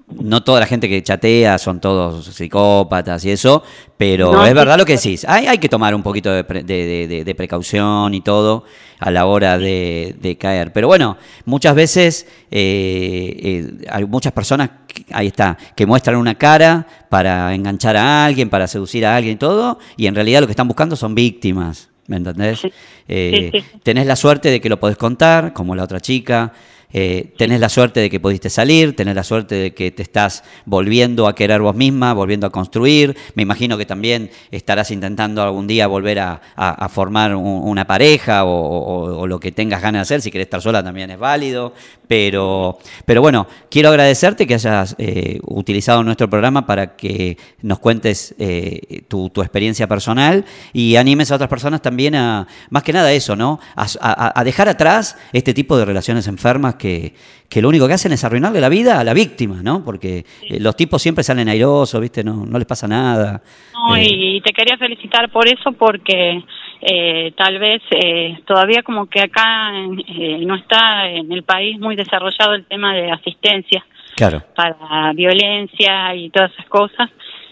no 0.10 0.42
toda 0.44 0.62
la 0.62 0.66
gente 0.66 0.88
que 0.88 1.04
chatea 1.04 1.58
son 1.58 1.82
todos 1.82 2.26
psicópatas 2.26 3.26
y 3.26 3.32
eso, 3.32 3.62
pero 3.98 4.32
No, 4.32 4.46
es 4.46 4.54
verdad 4.54 4.78
lo 4.78 4.86
que 4.86 4.94
decís. 4.94 5.26
Hay, 5.28 5.48
hay 5.48 5.58
que 5.58 5.68
tomar 5.68 5.94
un 5.94 6.02
poquito 6.02 6.32
de, 6.32 6.44
pre- 6.46 6.64
de- 6.64 6.86
de- 6.86 7.08
de- 7.08 7.24
de 7.26 7.36
precaución 7.36 8.14
y 8.14 8.22
todo 8.22 8.64
a 9.00 9.12
la 9.12 9.26
hora 9.26 9.58
de, 9.58 10.38
caer. 10.40 10.72
Pero 10.72 10.88
bueno, 10.88 11.18
muchas 11.46 11.76
veces 11.76 12.26
eh, 12.50 13.36
eh, 13.38 13.86
hay 13.92 14.06
muchas 14.06 14.32
personas, 14.34 14.70
que- 14.88 15.06
ahí 15.12 15.28
está, 15.28 15.58
que 15.76 15.86
muestran 15.86 16.16
una 16.16 16.36
cara 16.36 16.88
para 17.10 17.54
enganchar 17.54 17.98
a 17.98 18.26
alguien, 18.26 18.50
para 18.50 18.68
seducir 18.68 19.06
a 19.06 19.16
alguien 19.16 19.36
y 19.36 19.38
todo, 19.38 19.78
y 19.98 20.08
en 20.08 20.16
realidad 20.16 20.40
lo 20.42 20.48
que 20.48 20.51
están 20.53 20.68
buscando 20.68 20.96
son 20.96 21.16
víctimas. 21.16 21.90
¿Me 22.08 22.16
entendés? 22.16 22.62
Eh. 23.10 23.51
Tenés 23.84 24.05
la 24.08 24.16
suerte 24.16 24.50
de 24.50 24.62
que 24.62 24.70
lo 24.70 24.79
podés 24.79 24.96
contar, 24.96 25.51
como 25.51 25.75
la 25.75 25.84
otra 25.84 26.00
chica. 26.00 26.53
Eh, 26.94 27.34
tenés 27.38 27.60
la 27.60 27.70
suerte 27.70 28.00
de 28.00 28.10
que 28.10 28.20
pudiste 28.20 28.50
salir, 28.50 28.96
tenés 28.96 29.16
la 29.16 29.24
suerte 29.24 29.56
de 29.56 29.74
que 29.74 29.92
te 29.92 30.02
estás 30.04 30.44
volviendo 30.66 31.28
a 31.28 31.36
querer 31.36 31.62
vos 31.62 31.76
misma, 31.76 32.14
volviendo 32.14 32.48
a 32.48 32.50
construir. 32.50 33.16
Me 33.36 33.44
imagino 33.44 33.78
que 33.78 33.86
también 33.86 34.30
estarás 34.52 34.92
intentando 34.92 35.42
algún 35.44 35.68
día 35.68 35.88
volver 35.88 36.20
a, 36.20 36.42
formar 36.90 37.36
un- 37.36 37.62
una 37.68 37.86
pareja 37.86 38.46
o, 38.46 38.50
o- 38.50 39.20
o 39.20 39.28
lo 39.28 39.40
que 39.40 39.52
tengas 39.52 39.82
ganas 39.82 40.00
de 40.00 40.16
hacer. 40.16 40.22
Si 40.22 40.32
querés 40.32 40.46
estar 40.46 40.62
sola 40.62 40.84
también 40.84 41.12
es 41.12 41.20
válido. 41.20 41.74
Pero, 42.07 42.77
pero 43.05 43.22
bueno, 43.22 43.48
quiero 43.70 43.89
agradecerte 43.89 44.48
que 44.48 44.53
hayas 44.53 44.96
eh, 44.98 45.39
utilizado 45.43 46.03
nuestro 46.03 46.29
programa 46.29 46.65
para 46.65 46.96
que 46.96 47.37
nos 47.61 47.79
cuentes 47.79 48.33
eh, 48.39 49.01
tu, 49.09 49.29
tu 49.29 49.41
experiencia 49.41 49.87
personal 49.87 50.46
y 50.74 50.96
animes 50.96 51.31
a 51.31 51.35
otras 51.35 51.50
personas 51.50 51.81
también 51.81 52.15
a, 52.15 52.48
más 52.70 52.83
que 52.83 52.93
nada 52.93 53.11
eso, 53.11 53.35
¿no? 53.35 53.59
A, 53.75 53.85
a- 54.01 54.39
a 54.39 54.43
dejar 54.43 54.70
atrás 54.70 55.17
este 55.33 55.53
tipo 55.53 55.77
de 55.77 55.85
relaciones 55.85 56.27
enfermas 56.27 56.75
que, 56.75 57.13
que 57.50 57.61
lo 57.61 57.70
único 57.70 57.87
que 57.87 57.93
hacen 57.93 58.11
es 58.13 58.24
arruinarle 58.24 58.61
la 58.61 58.70
vida 58.70 59.00
a 59.00 59.03
la 59.03 59.13
víctima, 59.13 59.61
¿no? 59.61 59.83
Porque 59.83 60.25
eh, 60.50 60.59
los 60.59 60.75
tipos 60.75 61.01
siempre 61.01 61.24
salen 61.24 61.50
airosos, 61.50 62.00
¿viste? 62.00 62.24
No, 62.24 62.46
no 62.46 62.57
les 62.57 62.67
pasa 62.67 62.87
nada. 62.87 63.41
No, 63.74 63.96
Eh, 63.98 64.05
y 64.09 64.41
te 64.41 64.51
quería 64.53 64.77
felicitar 64.77 65.29
por 65.31 65.48
eso 65.48 65.72
porque 65.74 66.41
eh, 66.81 67.31
tal 67.35 67.57
vez 67.59 67.81
eh, 67.92 68.37
todavía 68.46 68.83
como 68.83 69.07
que 69.07 69.22
acá 69.22 69.72
eh, 70.07 70.40
no 70.46 70.55
está 70.55 71.09
en 71.09 71.31
el 71.31 71.44
país 71.44 71.79
muy 71.79 71.96
desarrollado 71.96 72.53
el 72.53 72.66
tema 72.66 72.94
de 72.96 73.11
asistencia 73.11 73.85
Claro, 74.16 74.42
para 74.55 75.13
violencia 75.13 76.16
y 76.16 76.29
todas 76.31 76.51
esas 76.53 76.66
cosas, 76.68 77.09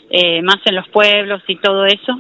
eh, 0.10 0.42
más 0.42 0.58
en 0.66 0.76
los 0.76 0.88
pueblos 0.90 1.42
y 1.48 1.56
todo 1.58 1.86
eso. 1.86 2.14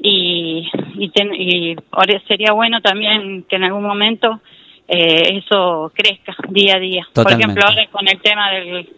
Y, 0.00 0.68
y, 0.94 1.08
ten- 1.10 1.34
y 1.34 1.74
ahora 1.90 2.20
sería 2.28 2.52
bueno 2.52 2.80
también 2.80 3.42
que 3.48 3.56
en 3.56 3.64
algún 3.64 3.82
momento 3.82 4.40
eh, 4.86 5.40
eso 5.42 5.90
crezca 5.94 6.36
día 6.48 6.76
a 6.76 6.78
día. 6.78 7.04
Totalmente. 7.12 7.22
Por 7.22 7.32
ejemplo, 7.32 7.64
ahora 7.66 7.86
con 7.90 8.06
el 8.08 8.20
tema 8.20 8.50
del, 8.52 8.88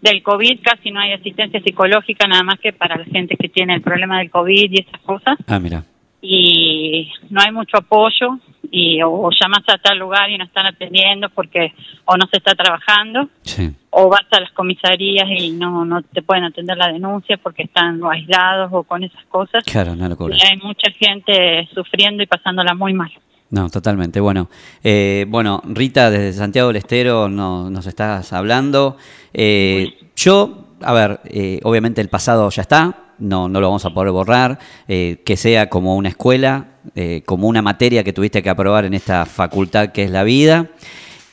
del 0.00 0.22
COVID 0.22 0.60
casi 0.62 0.90
no 0.90 1.00
hay 1.00 1.12
asistencia 1.12 1.60
psicológica, 1.60 2.26
nada 2.26 2.42
más 2.42 2.58
que 2.58 2.72
para 2.72 2.96
la 2.96 3.04
gente 3.04 3.36
que 3.36 3.50
tiene 3.50 3.74
el 3.74 3.82
problema 3.82 4.18
del 4.18 4.30
COVID 4.30 4.70
y 4.72 4.78
esas 4.80 5.00
cosas. 5.02 5.36
ah, 5.46 5.58
mira. 5.58 5.84
Y 6.28 7.12
no 7.30 7.40
hay 7.40 7.52
mucho 7.52 7.76
apoyo 7.78 8.38
y 8.70 9.00
o, 9.02 9.10
o 9.10 9.30
llamas 9.30 9.62
a 9.68 9.78
tal 9.78 9.98
lugar 9.98 10.28
y 10.28 10.36
no 10.38 10.44
están 10.44 10.66
atendiendo 10.66 11.28
porque 11.30 11.72
o 12.04 12.16
no 12.16 12.26
se 12.26 12.38
está 12.38 12.52
trabajando 12.56 13.28
Sí, 13.42 13.70
o 13.90 14.08
vas 14.08 14.26
a 14.32 14.40
las 14.40 14.50
comisarías 14.50 15.26
y 15.30 15.50
no 15.52 15.84
no 15.84 16.02
te 16.02 16.22
pueden 16.22 16.42
atender 16.44 16.76
la 16.76 16.92
denuncia 16.92 17.36
porque 17.36 17.62
están 17.62 18.00
aislados 18.10 18.70
o 18.72 18.82
con 18.82 19.04
esas 19.04 19.24
cosas. 19.26 19.62
claro, 19.64 19.92
una 19.92 20.08
locura. 20.08 20.36
Y 20.36 20.40
hay 20.44 20.56
mucha 20.58 20.90
gente 20.90 21.68
sufriendo 21.72 22.22
y 22.22 22.26
pasándola 22.26 22.74
muy 22.74 22.92
mal. 22.92 23.10
No, 23.50 23.70
totalmente. 23.70 24.18
Bueno, 24.18 24.48
eh, 24.82 25.24
bueno, 25.28 25.62
Rita 25.64 26.10
desde 26.10 26.32
Santiago 26.32 26.66
del 26.68 26.78
Estero 26.78 27.28
no- 27.28 27.70
nos 27.70 27.86
estás 27.86 28.32
hablando. 28.32 28.96
Eh, 29.32 29.94
yo, 30.16 30.64
a 30.82 30.92
ver, 30.92 31.20
eh, 31.26 31.60
obviamente 31.62 32.00
el 32.00 32.08
pasado 32.08 32.50
ya 32.50 32.62
está, 32.62 33.04
no, 33.18 33.48
no 33.48 33.60
lo 33.60 33.68
vamos 33.68 33.84
a 33.84 33.90
poder 33.90 34.12
borrar, 34.12 34.58
eh, 34.88 35.22
que 35.24 35.36
sea 35.36 35.68
como 35.68 35.96
una 35.96 36.08
escuela, 36.08 36.68
eh, 36.94 37.22
como 37.26 37.48
una 37.48 37.62
materia 37.62 38.04
que 38.04 38.12
tuviste 38.12 38.42
que 38.42 38.50
aprobar 38.50 38.84
en 38.84 38.94
esta 38.94 39.26
facultad 39.26 39.92
que 39.92 40.04
es 40.04 40.10
la 40.10 40.24
vida. 40.24 40.70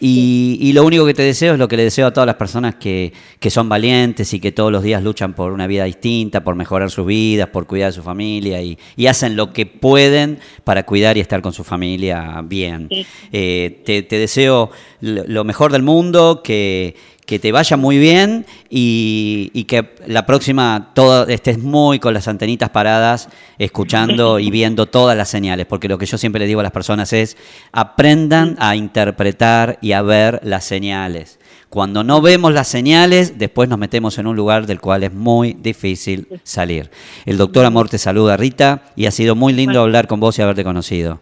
Y, 0.06 0.58
y 0.60 0.74
lo 0.74 0.84
único 0.84 1.06
que 1.06 1.14
te 1.14 1.22
deseo 1.22 1.54
es 1.54 1.60
lo 1.60 1.70
que 1.70 1.78
le 1.78 1.84
deseo 1.84 2.08
a 2.08 2.12
todas 2.12 2.28
las 2.28 2.36
personas 2.36 2.76
que, 2.76 3.14
que 3.40 3.50
son 3.50 3.70
valientes 3.70 4.34
y 4.34 4.42
que 4.42 4.52
todos 4.52 4.70
los 4.70 4.84
días 4.84 5.02
luchan 5.02 5.34
por 5.34 5.54
una 5.54 5.66
vida 5.66 5.86
distinta, 5.86 6.44
por 6.44 6.56
mejorar 6.56 6.92
sus 6.92 7.06
vidas, 7.06 7.48
por 7.48 7.68
cuidar 7.68 7.88
de 7.88 7.96
su 7.96 8.04
familia 8.04 8.62
y, 8.62 8.78
y 8.98 9.08
hacen 9.08 9.38
lo 9.38 9.54
que 9.54 9.66
pueden 9.66 10.40
para 10.66 10.84
cuidar 10.84 11.16
y 11.16 11.22
estar 11.22 11.42
con 11.42 11.54
su 11.54 11.64
familia 11.64 12.42
bien. 12.44 12.90
Eh, 13.32 13.82
te, 13.86 14.04
te 14.04 14.18
deseo 14.18 14.72
lo 15.00 15.24
lo 15.26 15.46
mejor 15.46 15.72
del 15.72 15.84
mundo, 15.84 16.42
que, 16.44 16.96
que 17.26 17.40
te 17.40 17.52
vaya 17.52 17.78
muy 17.78 17.98
bien 17.98 18.46
y, 18.70 19.52
y 19.54 19.64
que 19.66 19.96
la 20.08 20.26
próxima 20.26 20.92
todo, 20.94 21.28
estés 21.28 21.60
muy 21.60 22.00
con 22.00 22.14
las 22.14 22.28
antenitas 22.28 22.70
paradas, 22.70 23.30
escuchando 23.58 24.40
y 24.40 24.52
viendo 24.52 24.86
todas 24.86 25.16
las 25.16 25.30
señales, 25.30 25.66
porque 25.66 25.88
lo 25.88 25.98
que 25.98 26.06
yo 26.06 26.18
siempre 26.18 26.40
le 26.40 26.48
digo 26.48 26.60
a 26.60 26.64
las 26.64 26.72
personas 26.72 27.14
es, 27.14 27.38
aprendan 27.72 28.56
a 28.60 28.76
interpretar 28.76 29.78
y 29.82 29.94
a 29.94 30.02
ver 30.02 30.40
las 30.44 30.66
señales. 30.66 31.40
Cuando 31.70 32.04
no 32.04 32.22
vemos 32.22 32.54
las 32.54 32.68
señales, 32.68 33.40
después 33.40 33.68
nos 33.68 33.80
metemos 33.80 34.20
en 34.20 34.28
un 34.28 34.36
lugar 34.36 34.68
del 34.68 34.80
cual 34.80 35.02
es 35.04 35.12
muy 35.12 35.54
difícil 35.54 36.28
salir. 36.44 36.92
El 37.26 37.38
doctor 37.38 37.66
Amor 37.66 37.90
te 37.90 37.98
saluda, 37.98 38.38
Rita, 38.38 38.84
y 38.96 39.08
ha 39.08 39.12
sido 39.12 39.36
muy 39.36 39.54
lindo 39.54 39.72
Bueno. 39.72 39.82
hablar 39.86 40.08
con 40.08 40.20
vos 40.20 40.38
y 40.38 40.44
haberte 40.44 40.64
conocido. 40.64 41.22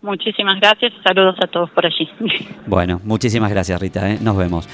Muchísimas 0.00 0.58
gracias. 0.60 0.92
Saludos 1.06 1.36
a 1.42 1.46
todos 1.46 1.70
por 1.70 1.84
allí. 1.86 2.08
Bueno, 2.66 3.00
muchísimas 3.04 3.50
gracias 3.50 3.80
Rita, 3.80 4.10
¿eh? 4.10 4.18
nos 4.20 4.36
vemos. 4.36 4.66